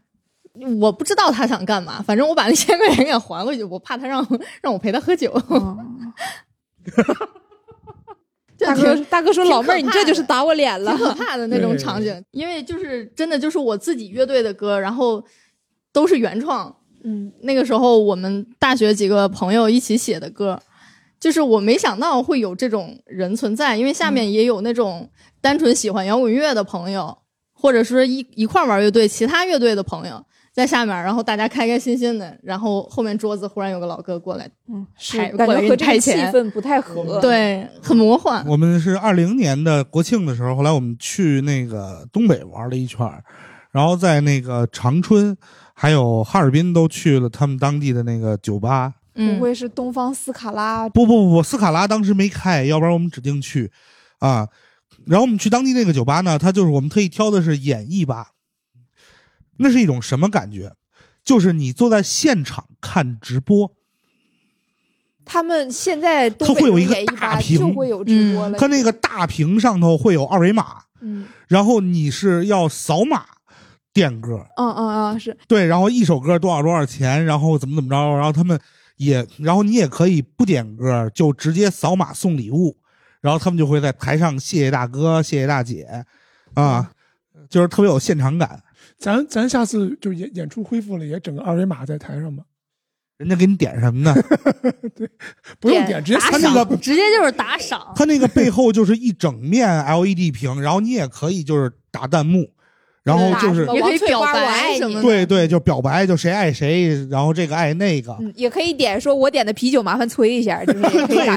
[0.79, 4.25] 我不知道他想干嘛，反正我把那千块钱给还回去，我怕他让
[4.61, 5.31] 让我陪他喝酒。
[5.49, 5.77] 哦
[8.57, 11.05] 大哥，大哥说：“老妹儿，你这就是打我脸了挺。
[11.05, 15.21] 可怕的那种场景，因为就是真的就是我自己乐队的歌，然后
[15.91, 20.59] 都是原创。”嗯，那个时候我们大学几个朋友一起写的歌，
[21.25, 25.09] 就是我没想到会有这种人存在，因为下面也有那种
[25.41, 27.17] 单纯喜欢摇滚乐的朋友，
[27.51, 30.23] 或者是一一块玩乐队其他乐队的朋友
[30.53, 38.45] 在下面，然后大家开开心心的，然后后面桌子忽然有个老哥过来，嗯，是感觉和这个气氛不太合。，对，很魔幻。
[38.47, 43.03] 我们是二零年的国庆的时候，后来我们去那个东北玩了一圈，
[43.71, 45.35] 然后在那个长春
[45.73, 48.93] 还有哈尔滨都去了他们当地的那个酒吧。
[49.15, 50.87] 不嗯，会是东方斯卡拉？
[50.89, 53.71] 不不不，斯卡拉当时没开，要不然我们指定去
[54.19, 54.47] 啊。
[55.07, 58.31] 然后我们去当地那个酒吧呢，它就是我们特意挑的是演艺吧，
[59.57, 60.73] 那是一种什么感觉？
[61.23, 63.71] 就是你坐在现场看直播，
[65.25, 68.57] 他们现在都会有一个大屏就会有直播了。
[68.59, 73.25] 它那个大屏上头会有二维码，嗯然后你是要扫码
[73.91, 78.59] 点歌，嗯嗯嗯是对，然后一首歌多少多少钱，然后怎么怎么着，然后他们
[78.97, 82.77] 也，然后你也可以不点歌，就直接扫码送礼物，
[83.21, 86.05] 然后他们就会在台上谢谢大哥，谢谢大姐，
[86.53, 86.91] 啊，
[87.49, 88.61] 就是特别有现场感。
[88.97, 92.43] 咱咱下次就演演出恢复了，也整个二维码在台上吧，
[93.17, 94.15] 人家给你点什么呢？
[94.95, 95.09] 对
[95.59, 97.93] 不用点，直接打扫那个，直接就是打赏。
[97.95, 102.49] 他那个背后就是一整面 LED 屏，然后你也可以就是打弹幕，
[103.05, 110.63] 然后就是也可以表白什么的对对，就表白，就谁爱谁，然后这个爱那个，嗯，也可以点说我点的啤酒麻烦催一下。
[110.65, 110.73] 对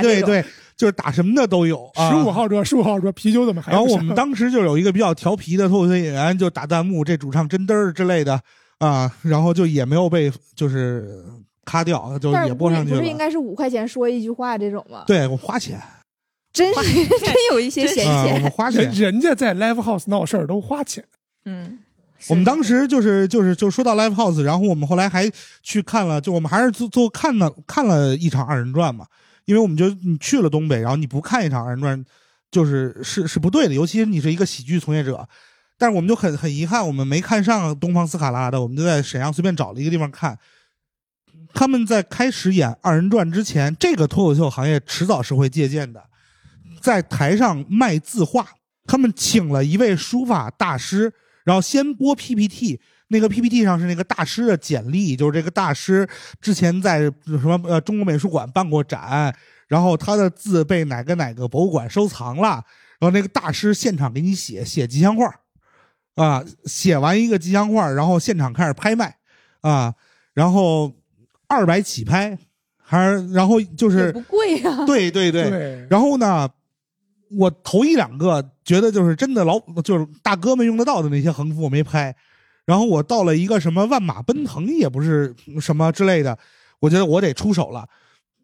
[0.00, 0.42] 对对，
[0.78, 2.08] 就是打什么的都有啊。
[2.08, 3.70] 十五号桌，十五号桌啤酒怎么还？
[3.70, 8.40] 然后我们当时就有一个比较调皮的脱口秀演员，就打弹幕，这主唱真嘚儿之类的
[8.78, 11.22] 啊，然后就也没有被就是
[11.66, 13.18] 咔掉，就也播上去了不是应。
[13.18, 15.04] 该是五块钱说一句话这种吗？
[15.06, 15.78] 对我花钱
[16.50, 18.40] 真是 真有一些闲啊，我钱。
[18.40, 19.02] 们花人钱。
[19.02, 21.04] 人家在 live house 闹事儿都花钱，
[21.44, 21.78] 嗯，
[22.28, 25.30] 我们当时就是就是就说到 live house，然后我们后来还
[25.62, 29.06] 去看了，就我们还是做做看了看了一场二人转嘛，
[29.44, 32.04] 因为我们就你去了东北，然后你不看一场二人转，
[32.50, 35.28] 就是是是不对的，尤其是你是一个喜剧从业者。
[35.80, 40.36] 但是我们就很很遗憾，我们没看上东方斯卡拉的，我们就在沈阳随便找了一个地方看。
[41.54, 46.02] 他们在开始演二人转之前，这个脱口秀行业迟早是会借鉴的，
[46.82, 48.44] 在台上卖字画，
[48.86, 51.12] 他们请了一位书法大师，
[51.48, 56.06] 然后先播 PPT，那个 PPT 上是那个大师的简历，就是这个大师
[56.42, 59.34] 之前在什么呃中国美术馆办过展，
[59.66, 62.62] 然后他的字被哪个哪个博物馆收藏了，
[63.00, 65.34] 然后那个大师现场给你写写吉祥话，
[66.16, 69.16] 啊，写完一个吉祥话，然后现场开始拍卖，
[69.62, 69.94] 啊，
[70.34, 70.92] 然后
[71.46, 72.36] 二百起拍，
[72.76, 74.84] 还是然后就是不贵啊。
[74.84, 76.46] 对对对，对，然后呢，
[77.30, 82.14] 我头一两个觉得就是真的老就是大哥们用得到的那些横幅我没拍，
[82.64, 86.38] 然后我到了一个什么万马奔腾也不是什么之类的，
[86.80, 87.86] 我觉得我得出手了，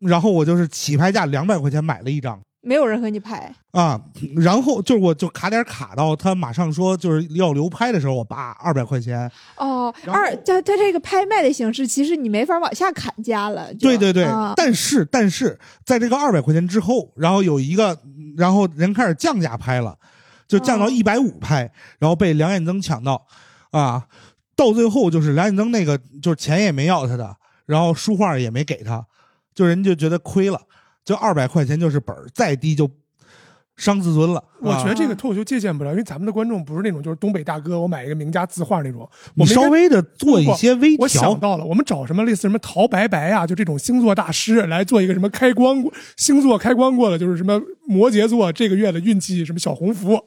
[0.01, 2.41] 然后我就是起拍价两百块钱买了一张。
[2.65, 4.01] 没有人和你拍，啊，
[4.37, 13.73] 然后就是我就卡点卡到他马上说就是要流拍的时候，我叭二百块钱，哦，二它它这个拍卖的形式，其实你没法往下砍价了。
[13.75, 14.55] 对对对，啊。
[14.57, 17.99] 但是但是在这个二百块钱之后，然后有一个，
[18.37, 19.97] 然后人开始降价拍了，
[20.49, 23.27] 就降到哦一百五拍，然后被梁彦增抢到，
[23.71, 24.07] 啊，
[24.57, 27.37] 到最后就是梁彦增那个就是钱也没要他的，
[27.67, 29.05] 然后书画也没给他，
[29.55, 30.61] 就人就觉得亏了，
[31.05, 32.91] 就二百块钱就是本儿，再低就
[33.77, 34.39] 伤自尊了。
[34.39, 39.07] 啊我觉得这个脱口秀借鉴不了，因为咱们的观众不是那种就是东北大哥，我买一个名家字画那种。
[39.37, 50.19] 我稍微的做一些微调我想，到了，我们找什么类似什么陶白白啊，就这种星座大师来做一个什么开光过星座开光过的，就是什么摩羯座这个月的运气什么小红福，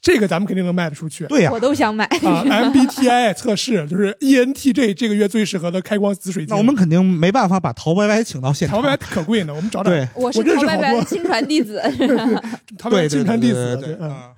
[0.00, 1.26] 这个咱们肯定能卖得出去。
[1.26, 2.04] 对呀、我都想买。
[2.04, 6.54] 啊，MBTI 测试就是 E ENTJ 这个月最适合的开光紫水晶。
[6.54, 8.76] 那我们肯定没办法把陶白白请到现场。
[8.76, 11.80] 陶白白可贵呢，我们找找对我是陶白白的亲传弟子，
[12.78, 14.30] 陶白白对对金传弟子，对对对嗯，啊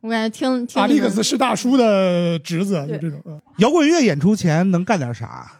[0.00, 3.20] 我感觉听听阿你们历克斯是大叔的侄子，就这种。
[3.26, 5.50] 嗯摇滚乐演出前能干点啥？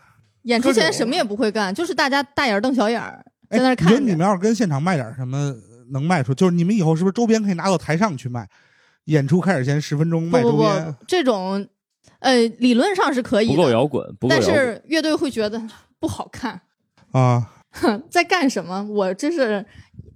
[0.44, 3.02] 演出前什么也不会干，就是大家大眼瞪小眼
[3.50, 3.98] 在那儿你觉得看着。
[3.98, 5.52] 你们要是跟现场卖点什么，
[5.92, 6.34] 能卖出？
[6.34, 8.48] 就是你们以后是不是周边可以拿到台上去卖？
[9.04, 11.66] 演出开始前十分钟卖周边不，这种
[12.18, 14.54] 呃理论上是可以的，不够摇滚，不够但摇滚。
[14.54, 15.58] 是乐队会觉得
[15.98, 16.60] 不好看，
[17.12, 17.50] 啊？
[17.70, 18.82] 哼， 在干什么？
[18.90, 19.64] 我这是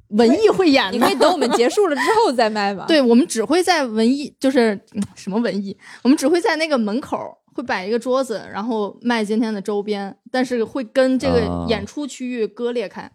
[0.08, 1.14] 文艺汇演的你可以。
[1.14, 2.84] 等我们结束了之后再卖吧。
[2.88, 7.18] 对我们只会在文艺，就是嗯什么文艺，我们只会在那个门口
[7.54, 13.10] 会摆一个桌子，然后卖今天的周边，但是会跟这个啊演出区域割裂开。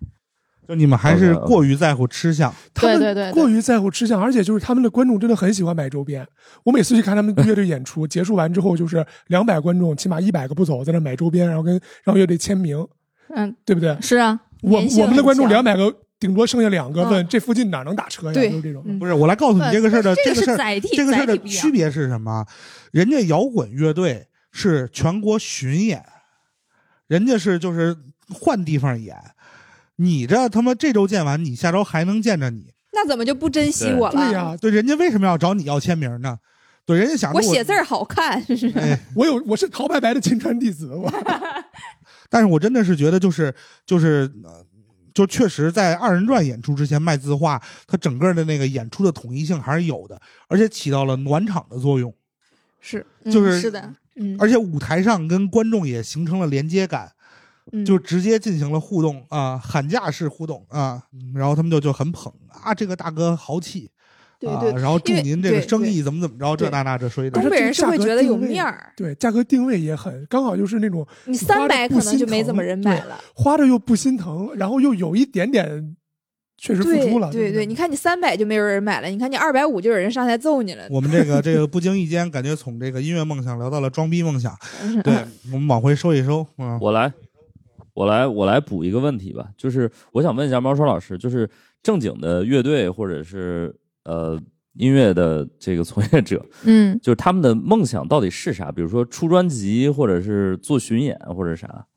[0.68, 2.54] 就你们还是过于在乎吃相。
[2.74, 6.28] 他们对对对对过于在乎吃相，而且就是他们的观众真的很喜欢买周边。
[6.64, 12.86] 我每次去看他们乐队演出， 结束完之后就是两百观众，起码一百个不走，在那买周边，然后跟让乐队签名，
[13.34, 13.98] 嗯，对不对？
[14.02, 18.34] 是啊，我粘性我们的观众很强两百个，顶多剩下两个，嗯问这附近哪能打车呀？
[18.34, 18.84] 对就是这种。
[18.86, 22.46] 嗯不是，我来告诉你这个事儿的这个事儿，体，这个事儿的载体不一样区别是什么？
[22.92, 26.04] 人家摇滚乐队是全国巡演，
[27.08, 27.96] 人家是就是
[28.34, 29.16] 换地方演。
[29.98, 32.74] 你这他妈这周见完，你下周还能见着你。
[32.94, 34.12] 那怎么就不珍惜我了？
[34.12, 36.40] 对呀、对，人家为什么要找你要签名呢？
[36.86, 41.12] 对，人家想着我写字儿好看，是哎，我有我是陶白白的亲传弟子，我
[42.30, 43.54] 但是我真的是觉得就是
[43.86, 44.66] 就是呃，
[45.14, 52.14] 就确实在二人转演出之前卖字画，它整个的那个演出的统一性还是有的，而且起到了暖场的作用，
[52.80, 57.12] 是，嗯就是是的，嗯，而且舞台上跟观众也形成了连接感，
[57.72, 61.02] 嗯就直接进行了互动啊，喊价式互动啊，
[61.36, 63.90] 然后他们就就很捧啊，这个大哥豪气。
[64.46, 67.50] 啊，对对，然后祝您这个对对生意怎么怎么着，这那那这说一而堆东。
[67.50, 68.94] 北人是会觉得有面儿。
[68.96, 73.20] 对，价格定位也很刚好，就是那种你三百可能就没怎么人买了。
[73.34, 75.96] 花着又不心疼，然后又有一点点
[76.56, 77.30] 确实付出了。
[77.30, 80.86] 不对对，你看你三百就没有人买了，你看你二百五就有人上台揍你了。
[80.92, 84.56] 我们这个这个不经意间，感觉从这个音乐梦想聊到了装逼梦想。
[85.04, 85.16] 对，
[85.52, 86.78] 我们往回收一收嗯。
[86.80, 87.12] 我来，
[87.98, 91.50] 我来，我来补一个问题吧，就是我想问一下猫川老师，就是
[91.82, 94.40] 正经的乐队或者是呃
[94.74, 98.72] 音乐的这个从业者，嗯， 就是他们的梦想到底是啥？
[98.72, 101.88] 比如说出专辑，或者是做巡演，或者啥？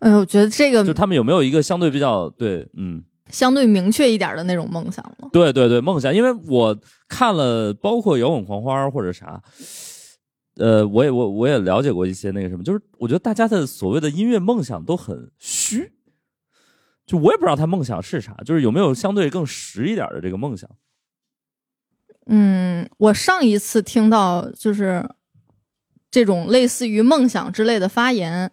[0.00, 5.30] 哎呦，我觉得这个就他们有没有一个相对比较对，嗯，相对明确一点的那种梦想了。
[5.32, 6.76] 对对对，梦想，因为我
[7.08, 9.40] 看了包括摇滚狂花或者啥，
[10.56, 15.92] 呃，我也我我也了解过一些那个什么，就是我觉得大家的所谓的音乐梦想都很虚，
[17.04, 20.70] 就我也不知道他梦想是啥，就是有没有相对更实一点的这个梦想？
[22.26, 25.06] 嗯，我上一次听到就是
[26.10, 28.50] 这种类似于梦想之类的发言，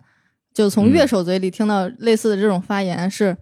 [0.54, 3.38] 就从乐手嘴里听到类似的这种发言是，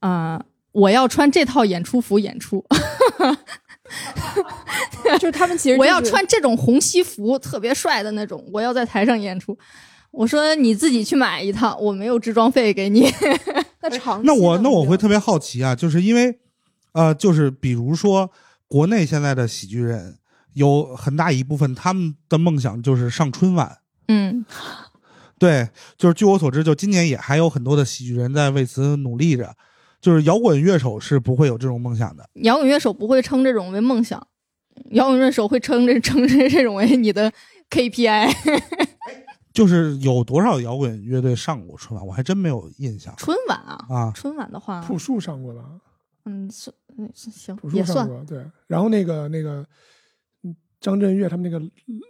[0.00, 2.64] 啊、我要穿这套演出服演出，
[5.18, 9.56] 就是他们其实、我要穿这种红西服，特别帅的那种，我要在台上演出。
[10.10, 13.10] 我说你自己去买一套，我没有置装费给你。
[13.80, 16.38] 那长那我那我会特别好奇啊，就是因为，
[16.92, 18.30] 呃，就是比如说
[18.68, 20.18] 国内现在的喜剧人
[20.52, 23.78] 有很大一部分他们的梦想就是上春晚。
[24.08, 24.44] 嗯
[25.38, 29.54] 对，就是据我所知，就今年也还有很多的喜剧人在为此努力着。
[30.02, 32.28] 就是摇滚乐手是不会有这种梦想的。
[32.42, 34.20] 摇滚乐手不会称这种为梦想，
[34.90, 37.32] 摇滚乐手会称这称这 这种为你的
[37.70, 38.30] KPI。
[39.54, 44.12] 就是有多少摇滚乐队上过春晚，我还真没有印象春晚啊，啊。
[44.14, 45.62] 春晚的话，朴树上过吧？
[46.24, 48.44] 嗯，是嗯是行朴树也算，上过，对。
[48.66, 49.64] 然后那个那个，
[50.42, 51.64] 嗯张震岳他们那个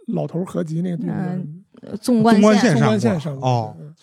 [0.07, 3.93] 老头儿合集那个队嗯呃纵贯纵贯线线纵贯上过线上过哦嗯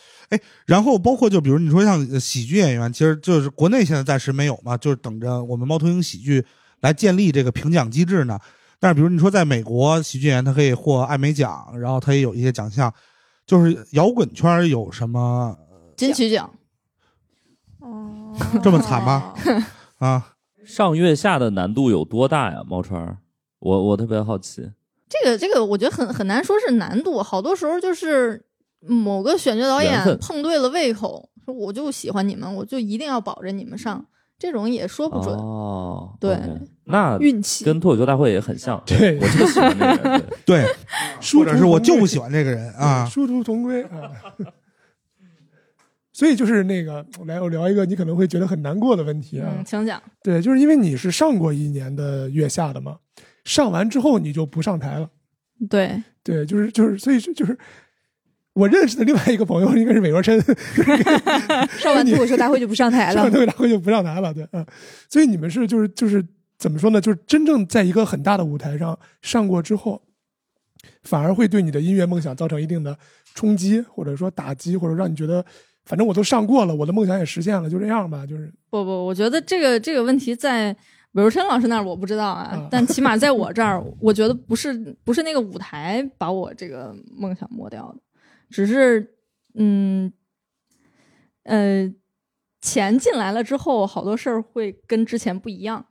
[0.66, 6.44] 然后包括就比如你说像呃喜剧演员，其实就是国内现在暂时没有嘛，就是等着我们猫头鹰喜剧
[6.80, 8.38] 来建立这个评奖机制呢。
[8.78, 12.92] 但是比如你说在美国，喜剧演员他可以获艾美奖，然后他也有一些奖项。
[13.46, 15.58] 就是摇滚圈有什么
[15.96, 16.48] 金曲奖。
[17.80, 19.34] 哦这么惨吗？
[19.98, 20.34] 啊？
[20.64, 22.62] 上月下的难度有多大呀？
[22.64, 23.18] 猫川儿，
[23.58, 24.70] 我我特别好奇。
[25.08, 28.44] 这个这个，我觉得很很难说是难度，好多时候就是
[28.86, 34.04] 某个选角导演碰对了胃口，说我就喜欢你们，我就一定要保着你们上，
[34.38, 35.34] 这种也说不准。
[35.34, 36.38] 哦，对
[36.84, 38.82] 那运气跟脱口秀大会也很像。
[38.84, 40.24] 对我就喜欢这个人。
[40.44, 40.64] 对
[41.34, 43.04] 或者是我就不喜欢这个人啊。
[43.06, 44.10] 殊途同归啊。
[46.12, 49.48] 所以就是那个，来我聊一个你可能会觉得很难过的问题啊。
[49.56, 50.02] 嗯，请讲。
[50.22, 52.96] 对，就是因为你是上过一年的月下的嘛，
[53.44, 55.08] 上完之后你就不上台了。
[55.68, 57.56] 对，对，就是就是，所以是就是
[58.60, 60.38] 我认识的另外一个朋友应该是韦若琛，
[61.80, 63.32] 上完脱口秀大会就不上台了上完。
[63.32, 64.34] 脱口秀大会就不上台了。
[64.34, 64.64] 对，嗯，
[65.08, 66.22] 所以你们是就是就是
[66.58, 67.00] 怎么说呢？
[67.00, 70.02] 就是真正在一个很大的舞台上上过之后，
[71.04, 72.96] 反而会对你的音乐梦想造成一定的
[73.34, 75.42] 冲击，或者说打击，或者让你觉得，
[75.86, 78.26] 反正我都上过了，我的梦想也实现了，就这样吧。
[78.26, 80.76] 就是不不，我觉得这个这个问题在
[81.12, 87.98] 韦若琛老师那儿我不知道啊，啊但起码在我这儿，我觉得不是不是那个舞台把我这个梦想磨掉的，
[88.50, 89.14] 只是
[89.54, 90.12] 嗯
[91.44, 91.90] 呃
[92.60, 95.86] 钱进来了之后，好多事儿会跟之前不一样，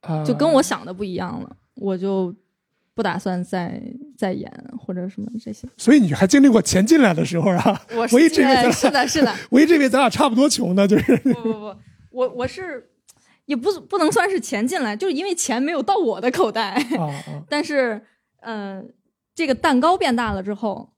[0.00, 2.34] 啊，就跟我想的不一样了，我就
[2.94, 3.82] 不打算再
[4.16, 5.68] 再演或者什么这些。
[5.76, 7.82] 所以你还经历过钱进来的时候啊？
[7.94, 11.76] 我我一直以为是的，是的，我一直以为咱俩差不多穷呢，就是不不不，
[12.10, 12.90] 我我是
[13.44, 16.70] 也不不能算是钱进来，就是因为钱没有到我的口袋。
[16.98, 18.00] 啊啊， 但是，
[18.40, 18.92] 嗯、
[19.34, 20.92] 这个蛋糕变大了之后，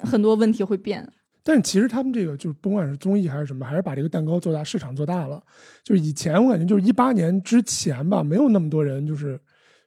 [0.00, 1.06] 很多问题会变。
[1.42, 5.42] 但是其实他们这个就是甭管是综艺还是什么，还是把这个蛋糕做大，市场做大了。
[5.82, 9.38] 就是以前我感觉就是一八年之前吧，没有那么多人就是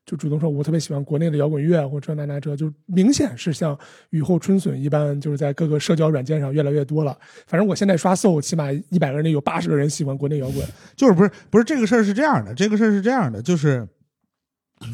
[0.05, 3.77] 就主动说我特别喜欢国内的摇滚乐或者这那那这，就明显是像
[4.11, 7.17] 雨后春笋一般，就是在各个社交软件上越来越多了。
[7.47, 10.63] 反正我现在刷搜，起码一百个人里有八十个人喜欢国内摇滚。
[10.95, 13.87] 就是不是不是这个事儿是这样的，这个事儿是这样的，就是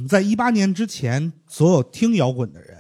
[0.07, 2.77] 在一八年之前，所有听摇滚的人，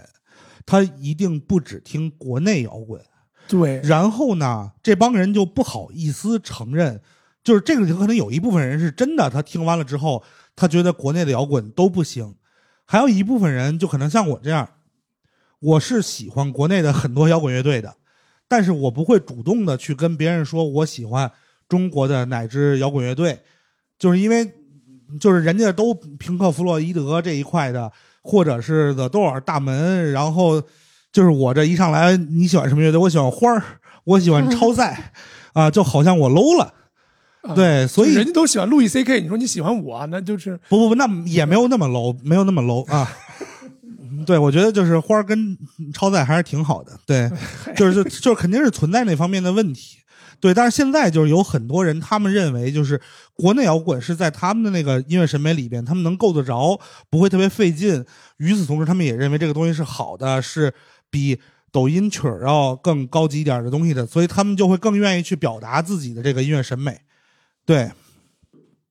[0.65, 3.01] 他一定不只听国内摇滚，
[3.47, 7.01] 对，然后呢，这帮人就不好意思承认，
[7.43, 10.23] 就是这个可能有一部分人是真的，他听完了之后，
[10.55, 12.35] 他觉得国内的摇滚都不行，
[12.85, 14.69] 还有一部分人就可能像我这样，
[15.59, 17.95] 我是喜欢国内的很多摇滚乐队的，
[18.47, 21.31] 但是我不会主动的去跟别人说我喜欢
[21.67, 23.41] 中国的哪支摇滚乐队，
[23.97, 24.51] 就是因为
[25.19, 27.91] 就是人家都平克·弗洛伊德这一块的，
[28.23, 30.59] 或者是 The Door 大门，然后
[31.11, 32.99] 就是我这一上来你喜欢什么乐队？
[32.99, 33.61] 我喜欢花儿，
[34.05, 35.11] 我喜欢 超载，
[35.53, 36.73] 啊、就好像我 low 了。
[37.41, 43.11] 啊对，所以就人家都喜欢路易 C K，你说你喜欢我，那就是不不不，那也没有那么 low，没有那么 low 啊。
[44.25, 45.57] 对，我觉得就是花儿跟
[45.93, 46.93] 超载还是挺好的。
[47.05, 47.29] 对，
[47.75, 49.97] 就是就就是肯定是存在那方面的问题，
[50.39, 53.01] 对，但是现在就是有很多人，他们认为就是
[53.35, 56.79] 国内摇滚是在他们的那个音乐审美里边，他们能够得着，
[57.09, 58.05] 不会特别费劲。
[58.37, 60.73] 与此同时，他们也认为这个东西是好的，是
[61.09, 61.39] 比
[61.71, 67.01] 抖音曲儿要更高级一点的东西的，所以他们就会更愿意去表达自己的这个音乐审美。
[67.65, 67.91] 对，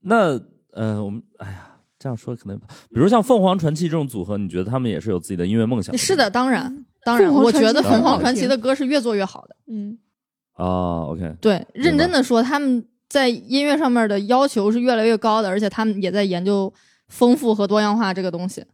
[0.00, 0.40] 那
[0.72, 5.96] 呃，我们哎呀，这样说可能，比如像凤凰传奇这种组合，你觉得他们也是有自己的音乐梦想？
[5.96, 9.56] 是的，当然，当然，我觉得凤凰传奇的歌是越做越好的。
[9.68, 9.98] 嗯，
[10.54, 16.72] 啊，OK，对，认真的说，他们在音乐上面的要求是越来越高的，而且他们也在研究
[17.08, 18.64] 丰富和多样化这个东西。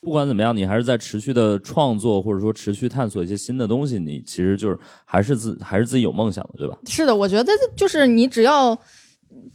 [0.00, 6.78] 不管怎么样，你还是在持续的创作，或者说持续探索一些新的东西，你其实就是还是自还是自己有梦想的，对吧？
[6.86, 8.74] 是的，我觉得就是你只要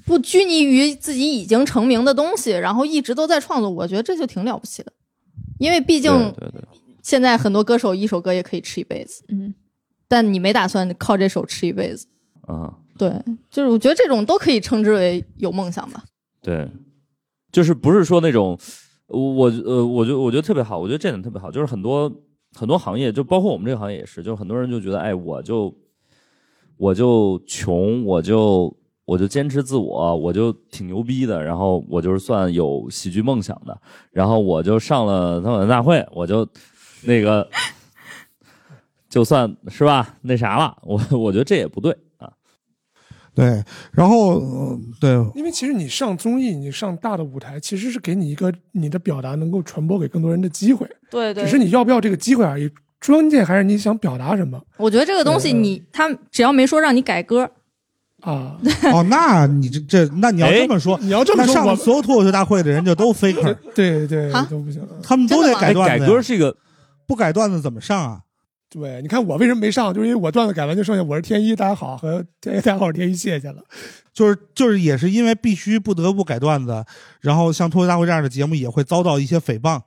[0.06, 4.94] 不拘泥于自己已经成名的东西，然后一直都在创作，我觉得这就挺了不起的。
[5.58, 6.12] 因为毕竟
[7.02, 9.56] 现在很多歌手一首歌也可以吃一辈子，嗯，
[10.08, 12.06] 但你没打算靠这首吃一辈子。
[12.42, 13.12] 啊，对，
[13.50, 16.04] 就是我觉得这种都可以称之为有梦想吧。
[16.40, 16.70] 对，
[17.52, 18.56] 就是不是说那种，
[19.08, 22.12] 我呃，我觉得我觉得特别好，我觉得这点特别好，就是很多
[22.54, 25.76] 很多行业，就包括我们这个行业也是，就是很多人就觉得，哎，我就
[26.78, 28.72] 我就穷，我就
[29.04, 33.76] 我就坚持自我，我就挺牛逼的，然后我就是算有喜剧梦想的，
[34.12, 36.48] 然后我就上了他们大会，我就
[37.02, 37.50] 那个
[39.10, 41.98] 就算是吧，那啥了，我我觉得这也不对，
[43.34, 52.70] 对，然后、呃对因为其实你上综艺，你上大的舞台，其实是给你一个你的表达能够传播给更多人的机会，对对只是你要不要这个机会而已。
[53.06, 57.50] 关键还是你想表达什么我觉得这个东西嗯你他只要没说让你改歌，
[58.20, 58.56] 啊？
[58.94, 64.86] 哦，那你这这，那你要这么说，你要这么说，我上所有脱口秀大会的人就都 faker， 对对啊都不行。
[65.02, 66.56] 他们都得改段子呀，改歌是一个
[67.08, 68.20] 不改段子怎么上啊？
[68.74, 73.62] 对，你看我为什么没上，就是因为我段子改完就剩下我是天一，大家好和天一大家好，天一，谢谢了。
[74.14, 76.86] 就是就是也是因为必须不得不改段子，
[77.20, 79.82] 然后像脱口大会这样的节目也会遭到一些诽谤。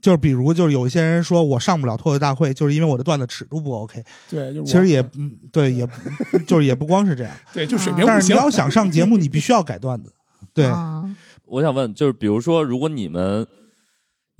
[0.00, 4.02] 就是比如就是有一些人说我上不了脱口大会，就是因为我的段子尺度不 OK。
[4.28, 5.88] 对，就是其实也嗯对，也
[6.44, 7.32] 就是也不光是这样。
[7.52, 8.06] 对，就水平不行。
[8.08, 10.12] 但是你要想上节目，你必须要改段子。
[10.52, 11.04] 对，啊
[11.44, 13.46] 我想问，就是比如说，如果你们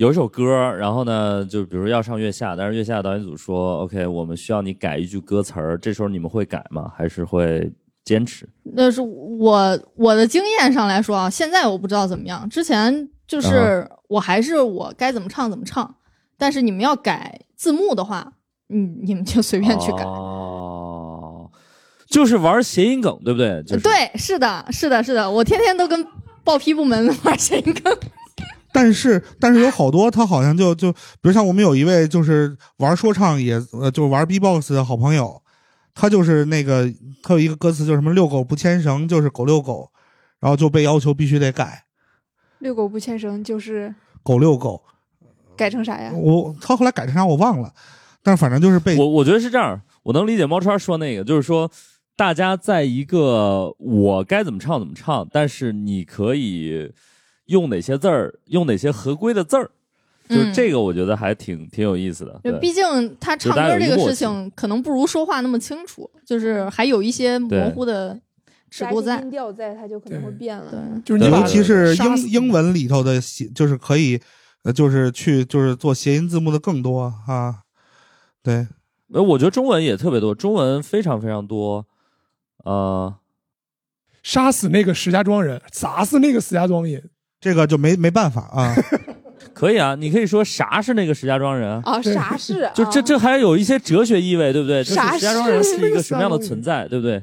[0.02, 0.44] 有一首歌，
[0.76, 6.90] 然后呢，就比如要上月下，但是月下导演组说，OK，我们需要你改一句歌词儿，这时候你们会改吗？
[6.96, 7.72] 还是会
[8.04, 8.48] 坚持？
[8.64, 12.50] 那是我我的经验上来说啊，现在我不知道怎么样。
[12.50, 15.94] 之前就是我还是我该怎么唱怎么唱，
[16.36, 18.32] 但是你们要改字幕的话，
[18.70, 20.02] 嗯，你们就随便去改。
[20.02, 21.48] 哦，
[22.08, 23.62] 就是玩谐音梗，对不对？
[23.62, 26.04] 就是、对，是的，是的，是的，我天天都跟
[26.42, 27.96] 报批部门玩谐音梗。
[28.72, 35.42] 但是但是有好多他好像就就比如像我们有一位就是玩说唱也呃就是玩 B-box 的好朋友，
[35.94, 36.90] 他就是那个
[37.22, 39.90] 他有一个歌词就是什么遛狗不牵绳就是狗遛狗，
[40.40, 41.84] 然后就被要求必须得改
[42.58, 44.82] 遛狗不牵绳就是狗遛狗。
[45.54, 46.10] 改成啥呀？
[46.14, 47.72] 我他后来改成啥我忘了，
[48.22, 51.70] 但是反正就是被我我觉得是这样，我能理解猫川说那个，就是说
[52.16, 56.90] 大家在一个我该怎么唱怎么唱，但是你可以
[57.52, 59.70] 用哪些字儿，用哪些合规的字儿，
[60.28, 62.58] 就这个，我觉得还挺挺有意思的。
[62.58, 62.82] 毕竟
[63.20, 68.18] 他唱歌这个事情可能不如说话那么清楚，就是还有一些模糊的
[68.70, 69.20] 尺度在。
[69.20, 70.70] 音调在，它就可能会变了。
[70.70, 74.18] 对，就是你尤其是英英文里头的写，就是可以，
[74.62, 77.56] 呃，就是去就是做谐音字幕的更多啊。
[78.42, 78.66] 对，
[79.12, 81.86] 呃，我觉得中文也特别多，中文非常非常多。
[82.64, 83.14] 呃，
[84.22, 87.10] 杀死那个石家庄人，砸死那个石家庄人。
[87.42, 88.74] 这个就没没办法啊。
[89.52, 91.82] 可以啊，你可以说啥是那个石家庄人啊？
[91.84, 92.70] 啊，啥是？
[92.74, 94.82] 就这啊这还有一些哲学意味，对不对？
[94.82, 97.22] 就是啥石家庄人是是一个什么样的存在， 对不对？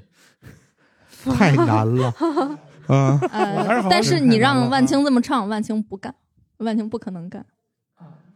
[1.36, 2.14] 太难了，
[2.88, 6.14] 嗯， 我还是好呃，但是你让万青这么唱，万青不干，
[6.58, 7.46] 万青不可能干。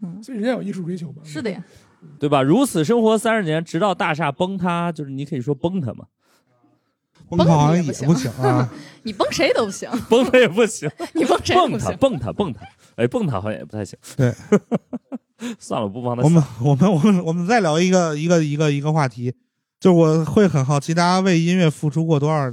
[0.01, 1.21] 嗯所以人家有艺术追求嘛。
[1.23, 1.63] 是的呀，
[2.19, 2.41] 对吧？
[2.41, 6.05] 如此生活三十年，直到大厦崩塌，就是你可以说崩塌嘛，
[7.37, 8.69] 崩塌好像也不行啊。
[9.03, 11.91] 你崩谁都不行，崩他也不行，你崩谁都蹦他。
[11.91, 12.61] 蹦他蹦他，
[12.95, 13.99] 哎，蹦他好像也不太行。
[14.15, 14.33] 对，
[15.59, 16.43] 算了，不帮他我们。
[16.61, 19.33] 我们我们我们再聊一个一个一个一个话题，
[19.79, 22.51] 就是我会很好奇，大家为音乐付出过多少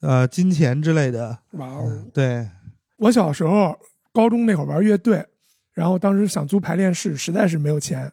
[0.00, 1.38] 呃金钱之类的。
[1.52, 2.04] 哇哦！
[2.12, 2.48] 对，
[2.96, 3.78] 我小时候
[4.12, 5.24] 高中那会儿玩乐队，
[5.72, 8.10] 然后当时想租排练室，实在是没有钱。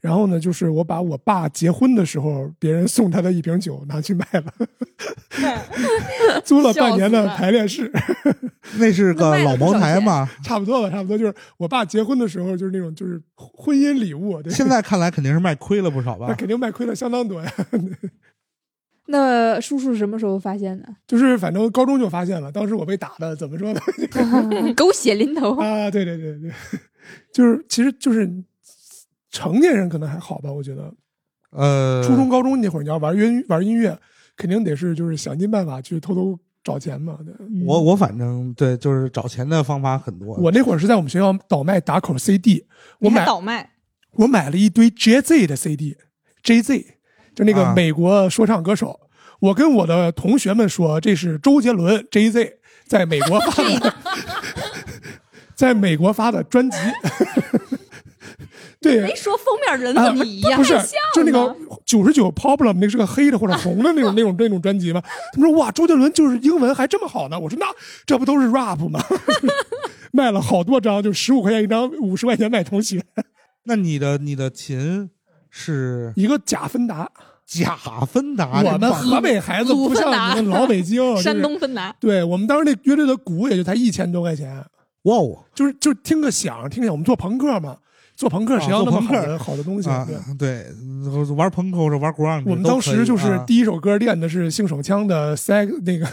[0.00, 4.52] 然后呢，就是我把我爸结婚的时候，别人送他的一瓶酒拿去卖了，
[6.44, 7.90] 租了半年的排练室，
[8.78, 10.28] 那是个老茅台嘛。
[10.44, 16.34] 差不多吧，差不多就是我爸结婚的时候，就是那种就是婚姻礼物，对，现在看来肯定是卖亏了不少吧那？
[16.34, 17.52] 肯定卖亏了相当多呀。
[19.10, 20.86] 那叔叔什么时候发现的？
[21.06, 23.80] 就是反正高中就发现了，当时我被打的，怎么说呢？
[24.76, 25.90] 狗血淋头啊！
[25.90, 26.52] 对对对对，
[27.32, 28.30] 就是其实就是
[29.38, 30.92] 成年人可能还好吧，我觉得。
[31.50, 33.96] 呃，初中高中那会儿，你要玩音玩音乐，
[34.36, 37.16] 肯定得是就是想尽办法去偷偷找钱嘛。
[37.24, 37.32] 对
[37.64, 40.34] 我我反正对，就是找钱的方法很多。
[40.34, 42.66] 我那会儿是在我们学校倒卖打口 CD，
[42.98, 43.70] 我买倒卖，
[44.14, 46.84] 我买了一堆 JZ 的 CD，JZ
[47.34, 48.98] 就那个美国说唱歌手。
[49.40, 52.54] 我跟我的同学们说，这是周杰伦 JZ
[52.86, 53.94] 在美国发的，
[55.54, 56.76] 在美国发的专辑。
[58.80, 60.56] 对，没说封面人怎么一样？
[60.56, 60.78] 不是，
[61.14, 65.02] 就那个九十九 Problem，那是个黑的或者红的那种 那种那种专辑吗？
[65.32, 67.38] 他们说哇，周杰伦就是英文还这么好呢。
[67.38, 67.66] 我说那
[68.06, 69.00] 这不都是 rap 吗？
[70.12, 73.02] 卖了好多张，就十五块钱一张，五十块钱卖同学。
[73.64, 75.10] 那你的你的琴
[75.50, 77.10] 是一个假芬达，
[77.44, 77.76] 假
[78.06, 78.62] 芬达。
[78.62, 81.94] 我们河北孩子不像你们老北京，山东芬达。
[81.98, 84.64] 对我们当时那乐队的鼓也就才一千多块钱。
[85.02, 86.92] 哇哦，就是就听个响，听响。
[86.92, 87.76] 我们做朋克嘛。
[88.18, 89.88] 做朋克谁要那么好的好的东西？
[90.36, 90.66] 对，
[91.36, 92.42] 玩朋克或者玩 ground。
[92.46, 96.04] 我们当时就是第一首歌练的是性手枪的 sex 那个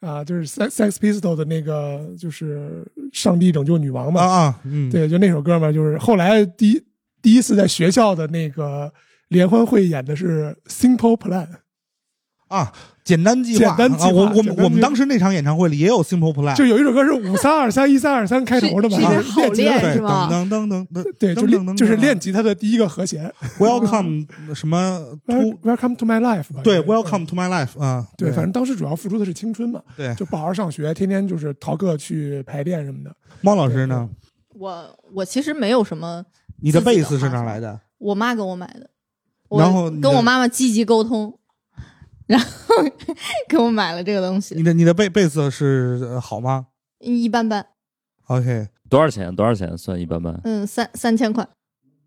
[0.06, 4.60] 啊，就是 sex sex pistol 的那个，就是上帝拯救女王嘛啊，
[4.92, 5.72] 对，就那首歌嘛。
[5.72, 6.84] 就是后来第一
[7.22, 8.92] 第一次在学校的那个
[9.28, 11.48] 联欢会演的是 simple plan
[12.50, 12.70] 啊。
[13.02, 14.10] 简单计划，简单计划。
[14.12, 20.28] 我我们我们当时那场演唱会里也有 Simple Plan，就有一首歌是五三二三一三二三开头的嘛，练吉他是吧？
[20.30, 23.32] 噔噔噔噔，对，就练就是练吉他的第一个和弦。
[23.58, 26.44] Welcome 什么？Welcome to my life。
[26.62, 33.10] 对，Welcome to my life 啊，对，反正当时主要付出的是青春嘛，对，就不好好上学，天天就是逃课去排练什么的。
[33.40, 34.08] 猫老师呢？
[34.54, 36.24] 我我其实没有什么。
[36.60, 37.80] 你的贝斯是哪来的？
[37.98, 38.88] 我妈给我买的。
[39.58, 41.39] 然后跟我妈妈积极沟通。
[42.30, 42.76] 然后
[43.48, 44.54] 给我买了这个东西。
[44.54, 46.68] 你的你的贝贝斯是好吗？
[47.00, 47.66] 一般般。
[48.28, 49.34] OK，多少钱？
[49.34, 50.40] 多少钱算一般般？
[50.44, 51.44] 嗯，三三千块。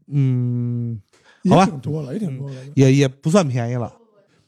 [0.07, 1.01] 嗯，
[1.49, 3.91] 好吧，挺多了，也挺多了，也也不算便宜了。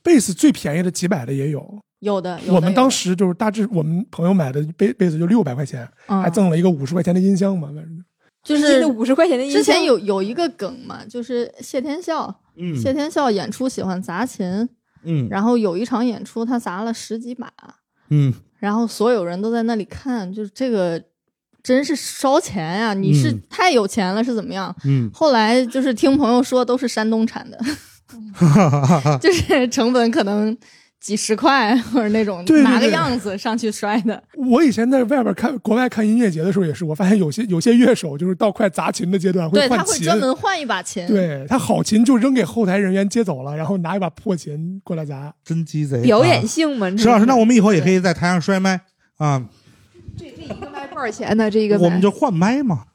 [0.01, 2.39] 贝斯最便宜的几百的也有，有的。
[2.47, 8.05] 我们当时就是大致我们朋友买的贝贝斯就六百块钱，还赠了一个五十块钱的音箱嘛，反正
[8.43, 9.61] 就是五十块钱的音箱。
[9.61, 14.69] 之前有有一个梗嘛，就是谢天笑，嗯，谢天笑演出喜欢砸琴。
[15.05, 17.51] 嗯，然后有一场演出，他砸了十几把，
[18.09, 21.01] 嗯，然后所有人都在那里看，就是这个
[21.63, 22.93] 真是烧钱呀！
[22.93, 24.75] 你是太有钱了是怎么样？
[24.85, 27.59] 嗯，后来就是听朋友说都是山东产的，
[29.21, 30.57] 就是成本可能。
[31.05, 34.23] 几十块或者那种拿个样子上去摔的。
[34.35, 41.05] 我以前在外边看国外看音乐节的时候也是，我发现有些有些乐手就是到快砸琴的阶段会换琴，他会专门换一把琴。
[41.05, 46.01] 对他好琴就扔给后台人员接走了，然后拿一把破琴过来砸，真鸡贼！
[46.01, 48.81] 表演性嘛，石老师，那我们以后也可以在台上摔麦
[49.17, 49.45] 啊。
[50.17, 51.51] 这这一个麦多少钱呢？
[51.51, 52.85] 这一个我们就换麦嘛。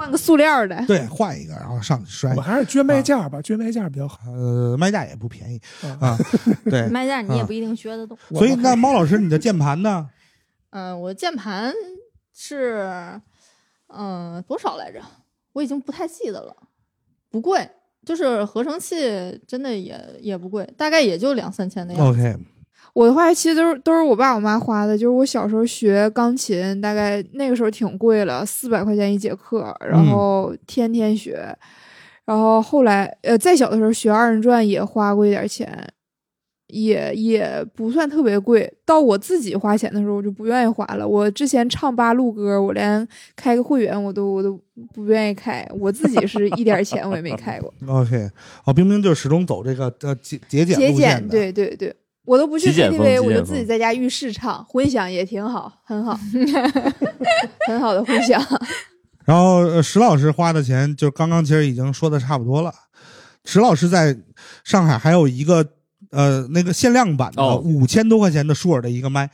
[0.00, 2.34] 换个塑料的，对，换一个，然后上去摔。
[2.34, 4.18] 我还是捐麦架吧，捐麦架比较好。
[4.30, 5.60] 呃，麦架也不便宜
[6.00, 6.16] 啊。
[6.64, 8.16] 对，麦架你也不一定撅得动。
[8.30, 10.08] 所以，那猫老师，你的键盘呢？
[10.70, 11.70] 嗯， 我键盘
[12.32, 12.88] 是，
[13.88, 15.02] 嗯，多少来着？
[15.52, 16.56] 我已经不太记得了。
[17.28, 17.68] 不贵，
[18.06, 22.18] 就是合成器，真的也也不贵，大概也就两三千的样子。
[22.18, 22.38] OK。
[22.92, 31.56] 我的话其实都是都是我爸我妈花的，就是我小时候学钢琴，大概那个时候挺贵了，四百块钱一节课，然后天天学，
[32.24, 35.88] 然后后来呃再小的时候学二人转也花过一点钱，
[36.66, 38.72] 也也不算特别贵。
[38.84, 41.06] 到我自己花钱的时候，我就不愿意花了。
[41.06, 43.06] 我之前唱八路歌，我连
[43.36, 44.60] 开个会员我都我都
[44.92, 47.72] 不愿意开，我自己是一点钱我也没开过。
[47.86, 48.28] OK，
[48.64, 51.94] 哦，冰冰就始终走这个呃节节俭节俭，对对对。
[52.30, 56.16] 我都不去 KTV，我就自己在家浴室唱，混响也挺好，很好，
[57.66, 58.40] 很好的混响。
[59.26, 62.72] 然后石老师花的钱，就刚刚其实已经说的差不多了。
[63.44, 64.16] 石老师在
[64.62, 65.66] 上海还有一个
[66.10, 69.28] 呃那个限量版的五千多块钱的舒尔的一个麦，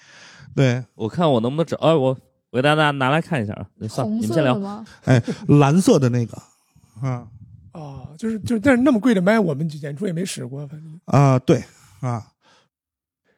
[0.54, 2.16] 对我看我能不能找，哎我
[2.50, 4.82] 我给大家拿来看一下啊，算你们先聊。
[5.04, 6.38] 哎，蓝色的那个，
[7.02, 7.26] 啊
[7.72, 11.62] 啊，就是就是但是那么贵的麦，我们演出也没使过，反正啊对
[12.00, 12.24] 啊。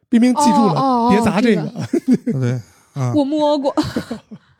[0.08, 1.70] 冰冰记住了，别砸这个。
[2.40, 2.52] 对，
[2.94, 3.74] 啊，我摸过，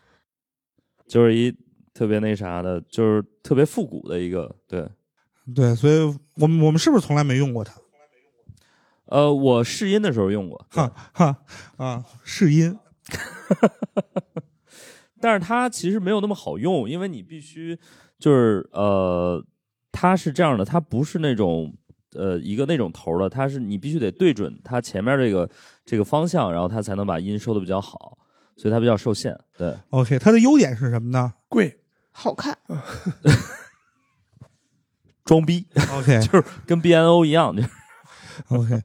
[1.09, 1.55] 就是一
[1.95, 4.87] 特别那啥的，就是特别复古的一个，对，
[5.55, 6.01] 对，所以
[6.37, 7.75] 我们我们是不是从来没用过它？
[9.07, 11.39] 呃，我试音的时候用过，哈哈
[11.79, 12.79] 啊，试音，
[15.19, 17.79] 但是它其实没有那么好用，因为你必须
[18.19, 19.43] 就是呃，
[19.91, 21.75] 它是这样的，它不是那种
[22.15, 25.49] 呃一个那种头儿的，它是你必须得对准它前面这个
[25.85, 28.19] 这个方向，然后它才能把音收的比较好，
[28.57, 29.39] 所以它比较受限。
[29.57, 31.79] 对，OK，它的优点是什么呢贵，
[32.11, 32.57] 好看，
[35.25, 35.67] 装逼？
[35.93, 37.69] OK 就是跟 BNO 一样，就是
[38.49, 38.83] OK，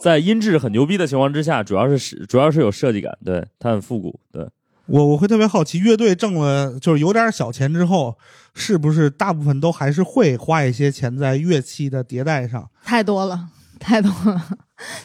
[0.00, 4.48] 在音质很牛逼的情况之下，主要是是主要是有设计感，对，它很复古，对。
[4.86, 8.18] 我我会特别好奇，乐队挣了就是有点小钱之后，
[8.54, 12.68] 是不是大部分都还是会花一些钱在乐器的迭代上？
[12.82, 13.48] 太多了，
[13.78, 14.58] 太多了，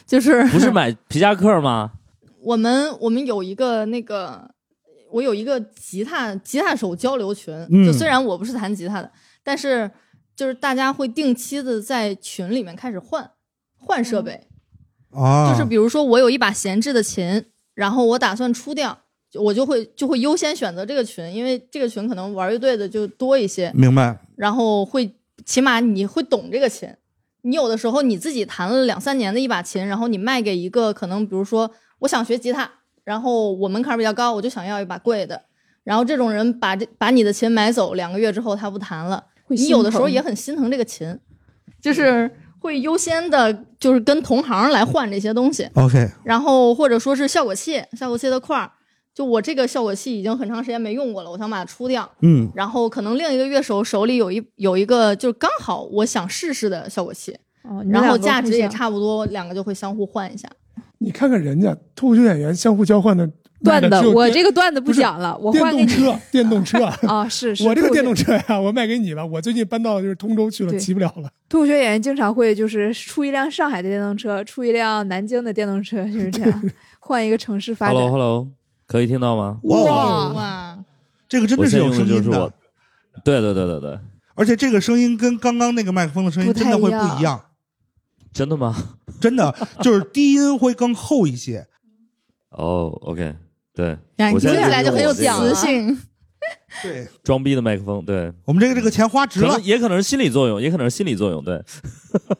[0.06, 1.92] 就是不是买皮夹克吗？
[2.40, 4.50] 我们我们有一个那个，
[5.12, 9.10] 我有一个吉他吉他手交流群，嗯就虽然我不是弹吉他的，
[9.42, 9.90] 但是
[10.34, 13.30] 就是大家会定期的在群里面开始换
[13.76, 14.48] 换设备，
[15.10, 17.44] 啊，就是比如说我有一把闲置的琴，
[17.74, 18.98] 然后我打算出掉，就
[19.34, 24.18] 我就会就会优先选择这个群，因为这个群可能玩乐队的就多一些，明白。
[24.36, 25.14] 然后会
[25.44, 26.88] 起码你会懂这个琴。
[27.42, 32.70] 你有的时候你自己弹了两三年的一把琴，然后你卖给一个可能，比如说我想学吉他，
[33.04, 35.40] 然后我门槛比较高，我就想要一把贵的，
[35.84, 41.18] 然后这种人把这把你的琴买走，两个月之后他不弹了，你有的时候也很心疼这个琴，
[41.80, 48.70] 就是会优先的，就是跟同行来换这些东西，OK，然后或者说是效果器，效果器的块儿，
[49.18, 60.48] 就我这个效果器已经很长时间没用过了，我想把它出掉，嗯然后可能另一个乐手手里有一有一个就是刚好我想试试的效果器，哦，然后价值也差不多，两个就会相互换一下。
[60.98, 63.28] 你看看人家脱口秀演员相互交换的
[63.64, 66.84] 段子，我这个段子不讲了，我换给你动车， 电动车。
[67.08, 69.26] 啊，是是，我这个电动车呀，我卖给你吧。
[69.26, 71.28] 我最近搬到就是通州去了，骑不了了。
[71.48, 76.70] 脱口秀演员经常会就是出一辆上海的电动车，出一辆南京的电动车，就是这样，
[77.00, 77.96] 换一个城市发展。
[77.96, 78.48] Hello Hello，
[78.88, 79.60] 可以听到吗？
[79.62, 80.78] 哇，哇，
[81.28, 82.22] 这个真的是有声音的。
[82.22, 82.52] 就是我，，
[83.22, 84.00] 对对对对对，
[84.34, 87.08] 而且这个声音跟刚刚那个麦克风的声音真的会一样。
[87.08, 87.44] 不一样，
[88.32, 88.74] 真的吗？
[89.20, 91.66] 真的就是低音会更厚一些。
[92.50, 93.36] 哦，OK，
[93.74, 93.98] 对，
[94.32, 95.96] 我现在起来就很有磁性。
[96.82, 97.06] 对。
[97.22, 99.48] 装逼的麦克风，对，我们这个这个钱花值了。
[99.48, 101.62] 可能，也可能是心理作用，也可能是心理作用，对。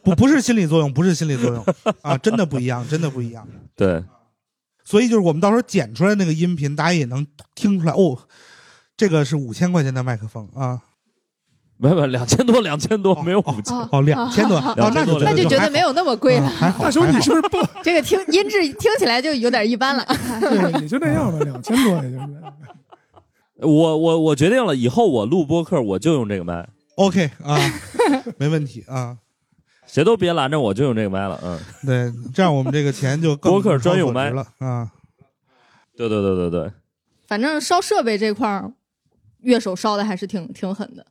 [0.01, 1.63] 不不是心理作用，不是心理作用。
[2.01, 3.47] 啊，真的不一样，真的不一样。
[3.75, 4.03] 对，
[4.89, 8.17] 所以就是我们到时候剪出来那个音频，大家也能听出来哦，
[8.97, 10.81] 这个是五千块钱的麦克风啊，
[11.77, 16.47] 没有没有两千多，两千多，没有五千，啊哦，两千多，啊，那就两千多那就觉得没有那么贵了。
[16.47, 17.57] 啊还好，大叔，你是不是不？
[17.83, 20.03] 这个听音质听起来就有点一般了。
[20.39, 22.43] 对，也就那样吧，两千多也就是。
[23.61, 27.59] 我我我决定了，以后我录播客我就用这个麦，OK 啊，
[28.39, 29.17] 没问题啊。
[29.91, 34.91] 谁都别拦着我，就用这个麦了，嗯，对，这样我们这个钱就更 播客专用麦了啊。
[35.97, 36.71] 对对对对对，
[37.27, 38.71] 反正烧设备这块儿，
[39.39, 41.07] 乐手烧的还是挺挺狠的。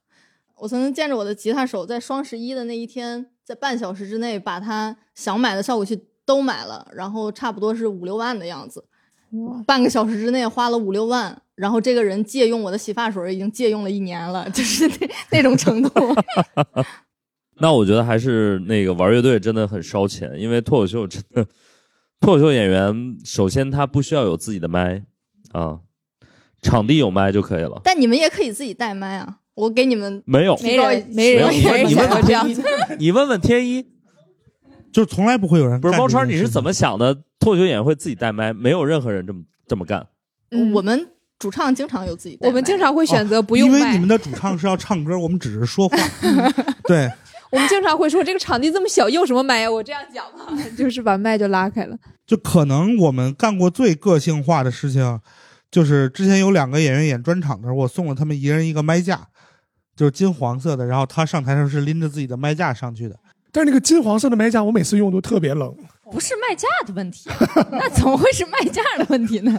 [0.58, 8.84] 我曾经见着我的吉他手在双十一的那一天，在半小时之内把他想买的效果器都买了，然后差不多是五六万的样子。
[9.66, 15.90] 半个小时之内花了五六万，然后这个人借用我的洗发水已经借用了一年了，就是那那种程度。
[17.60, 21.44] 那我觉得还是那个玩乐队真的很烧钱，因为脱口秀真的，
[22.20, 25.02] 脱口秀演员首先他不需要有自己的麦
[25.52, 25.78] 啊，
[26.62, 27.80] 场地有麦就可以了。
[27.84, 32.62] 但你们也可以自己带麦啊，我给你们没有，没人没人没有没人你问想过这样子。
[32.98, 33.82] 你问问天一，
[34.92, 37.14] 就是从来不会有人不是猫川，你是怎么想的？
[37.40, 40.06] 脱口秀演员会自己带麦，没有任何人这么这么干。
[40.50, 41.08] 嗯我们
[41.38, 45.96] 主唱经常有自己带，我们经常会选择不用麦因为你们的主唱是要唱歌，我们只是说话。
[46.88, 47.08] 对，
[47.50, 49.70] 我们经常会说这个场地这么小，用什么麦呀？
[49.70, 50.46] 我这样讲嘛，
[50.76, 51.96] 就是把麦就拉开了。
[52.26, 55.20] 就可能我们干过最个性化的事情，
[55.70, 59.28] 就是之前有两个演员演专场的时候，我送了他们一人一个麦架，
[59.96, 63.16] 就是金黄色的，然后他上台的时候是拎着自己的麦架上去的。
[63.50, 65.74] 但是那个金黄色的麦架，我每次用都特别冷。
[66.10, 67.30] 不是麦架的问题，
[67.70, 69.58] 那怎么会是麦架的问题呢？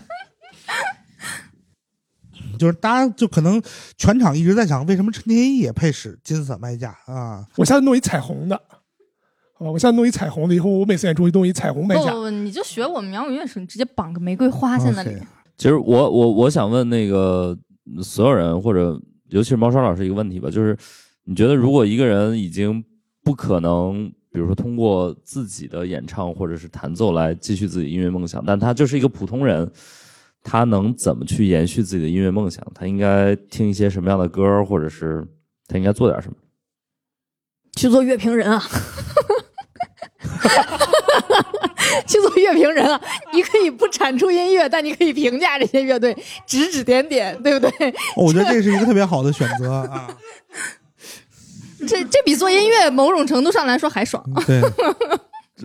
[2.60, 3.60] 就是大家就可能
[3.98, 7.48] 全场一直在想，为什么陈天一也配使金色麦架啊？
[7.56, 8.62] 我下次弄一彩虹的，
[9.58, 9.72] 好吧？
[9.72, 12.12] 我下次弄一彩虹的，以后我每次演出弄一彩虹麦架。
[12.12, 15.18] 不不不，你就学我们摇滚乐手，你直接绑个玫瑰花在那里。
[15.58, 17.58] 其实我我我想问那个
[18.04, 20.78] 所有人，或者尤其是毛刷老师一个问题吧，就是
[21.24, 22.84] 你觉得如果一个人已经
[23.24, 29.70] 不可能，比如说通过自己的演唱或者是弹奏来继续自己音乐梦想，但他就是一个普通人，
[30.44, 32.66] 他能怎么去延续自己的音乐梦想？
[32.74, 35.26] 他应该听一些什么样的歌，或者是
[35.68, 36.36] 他应该做点什么？
[37.76, 38.62] 去做乐评人啊，
[42.06, 43.00] 去做乐评人啊！
[43.32, 47.90] 你可以不产出音乐，但你可以评价这些乐队，指指点点，对不对？
[48.16, 50.14] 哦我觉得这是一个特别好的选择啊。
[51.88, 54.22] 这这比做音乐某种程度上来说还爽。
[54.46, 54.60] 对，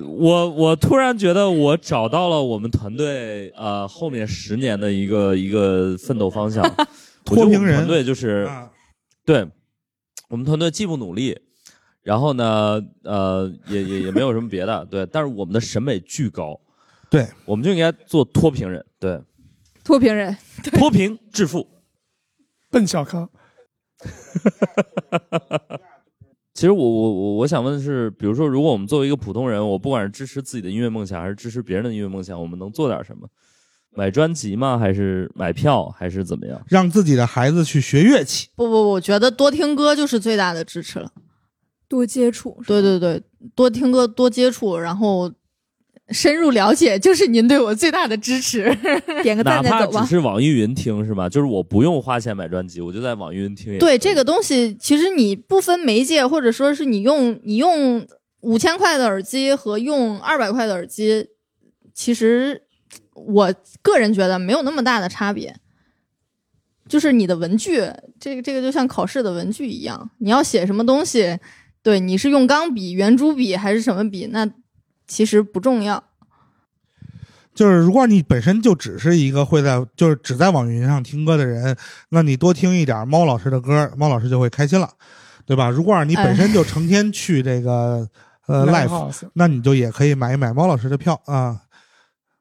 [0.02, 6.64] 我我突然觉得我找到了我们团队呃后面十年的一个一个奋斗方向。
[7.24, 8.70] 脱贫人团队就是啊
[9.24, 9.48] 对，
[10.28, 11.38] 我们团队既不努力，
[12.02, 16.60] 然后呢呃也也也没有什么别的，对，但是我们的审美巨高，
[17.08, 19.18] 对，我们就应该做脱贫人，对，
[19.82, 20.36] 脱贫人，
[20.72, 21.66] 脱贫致富。
[22.70, 23.30] 奔小康。
[26.54, 33.28] 其实我我我我想问的是，比如说，如果我们作为一个普通人，我不管是支持自己的音乐梦想，还是支持别人的音乐梦想，我们能做点什么？
[33.96, 34.78] 买专辑吗？
[34.78, 35.88] 还是买票？
[35.88, 36.60] 还是怎么样？
[36.68, 38.48] 让自己的孩子去学乐器。
[38.54, 41.10] 不不，我觉得多听歌就是最大的支持了。
[41.88, 42.56] 多接触。
[42.66, 43.22] 对对对，
[43.54, 45.30] 多听歌，多接触，然后
[46.10, 48.64] 深入了解，就是您对我最大的支持。
[49.22, 50.02] 点个哪怕赞再走吧。
[50.02, 51.28] 只是网易云听是吧？
[51.28, 53.78] 就是我不用花钱买专辑，我就在网易云听也。
[53.78, 58.06] 对这个东西，其实你不分媒介，或者说是你用你用
[58.40, 61.26] 五千块的耳机和用二百块的耳机，
[61.94, 62.62] 其实
[63.14, 65.56] 我个人觉得没有那么大的差别。
[66.86, 67.80] 就是你的文具，
[68.20, 71.38] 这个这个就像考试的文具一样，你要写什么东西，
[71.82, 74.46] 对你是用钢笔、圆珠笔还是什么笔，那
[75.06, 76.02] 其实不重要。
[77.54, 81.76] 就是如果你本身就只是一个会在就是只在网易云上听歌的人，
[82.08, 84.90] 那你多听一点猫老师的歌，猫老师就会开心了，
[85.46, 85.70] 对吧？
[85.70, 88.08] 如果你本身就 成天去这个、
[88.48, 91.60] 呃 Live live，House 那你就也可以买一买猫老师的票啊，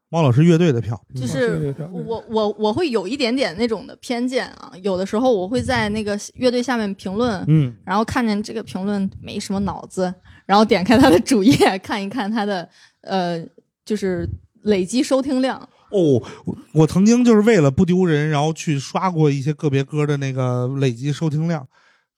[0.10, 1.00] 猫老师乐队的票。
[1.14, 10.12] 嗯就是我我我会有一点点那种的偏见啊，有的时候我会在那个乐队下面评论，嗯，然后看见这个评论没什么脑子，
[10.46, 12.68] 然后点开他的主页看一看他的
[13.02, 13.44] 呃，
[13.86, 14.28] 就是
[14.64, 15.58] 累积收听量。
[15.90, 21.68] 哦，我我曾经就是为了不丢人，然后去刷过一些个别歌的那个累积收听量。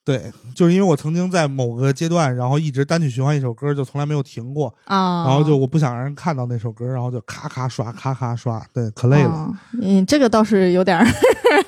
[0.06, 4.72] 对，就是因为我曾经在某个阶段，然后一直单曲循环一首歌，就从来没有停过。
[4.86, 9.30] 啊，然后就我不想让人看到那首歌，然后就咔咔刷，咔咔刷，对，可累了。
[9.32, 11.06] 啊嗯，这个倒是有点儿，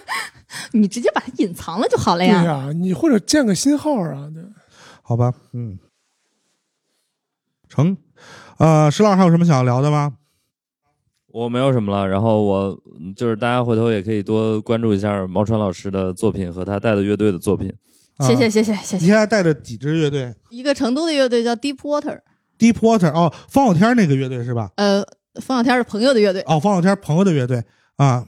[0.71, 2.43] 你直接把它隐藏了就好了对呀。
[2.43, 4.43] 呀、你或者建个新号啊，对。
[5.01, 5.77] 好吧，嗯，
[7.77, 7.95] 成。
[8.57, 10.13] 呃，石老师还有什么想要聊的吗？
[11.27, 17.71] 我没有什么了，然后我嗯就是大家回头也可以多关注一下毛川老师的作品和他带的乐队的作品。
[18.21, 18.97] 谢谢啊谢谢谢谢。
[18.97, 24.71] 你现在带着几支乐队一个成都的乐队叫 Deep Water，？Deep Water 哦，方小天那个乐队是吧？
[24.77, 25.05] 呃，
[25.39, 26.41] 方小天是朋友的乐队。
[26.47, 27.63] 哦，方小天朋友的乐队
[27.97, 28.25] 啊，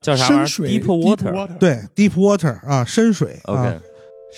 [0.00, 1.58] 叫啥玩意儿深水？Deep Water。
[1.58, 3.40] 对，Deep Water 啊，深水。
[3.46, 3.80] OK 啊。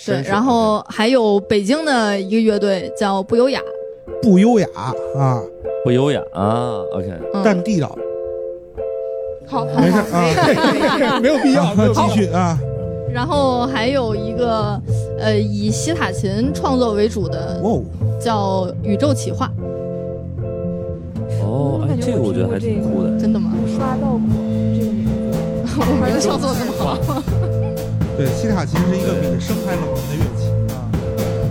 [0.03, 3.61] 对，然后还有北京的一个乐队叫不优雅，
[4.21, 4.67] 不优雅
[5.15, 5.41] 啊，
[5.83, 6.73] 不优雅啊。
[6.93, 7.95] OK，嗯，但地道。
[9.45, 12.59] 好，好没事啊， 没有必要，没有继续啊。
[13.13, 14.79] 然后还有一个
[15.19, 17.81] 呃以西塔琴创作为主的哦，
[18.19, 19.49] 叫宇宙企划，
[21.41, 23.17] 哦，哎，这个我觉得还挺酷的。
[23.17, 23.53] 真的吗？
[23.77, 24.19] 刷到过
[24.75, 25.11] 这个名字。
[25.79, 26.97] 我们的创作这么好，
[28.17, 30.41] 对，西塔琴是一个比声还冷门的乐器
[30.73, 30.75] 啊。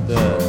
[0.06, 0.45] 对。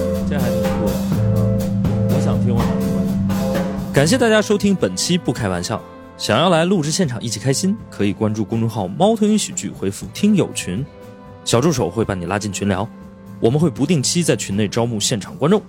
[3.93, 5.77] 感谢大家收听本期《不开玩笑》。
[6.17, 10.83] 想要来录制现场一起开心，可以关注公众号“猫头鹰喜剧”，回复“听友群”，
[11.45, 12.87] 小助手会把你拉进群聊。
[13.39, 15.61] 我们会不定期在群内招募现场观众。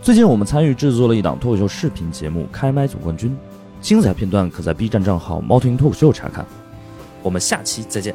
[0.00, 3.30] 最近我们参与制作了一档脱口秀视频节目《开麦总冠军》，
[3.80, 6.46] 精彩片段可在 B 站账号“猫头鹰脱口秀”查看。
[7.22, 8.14] 我们下期再见。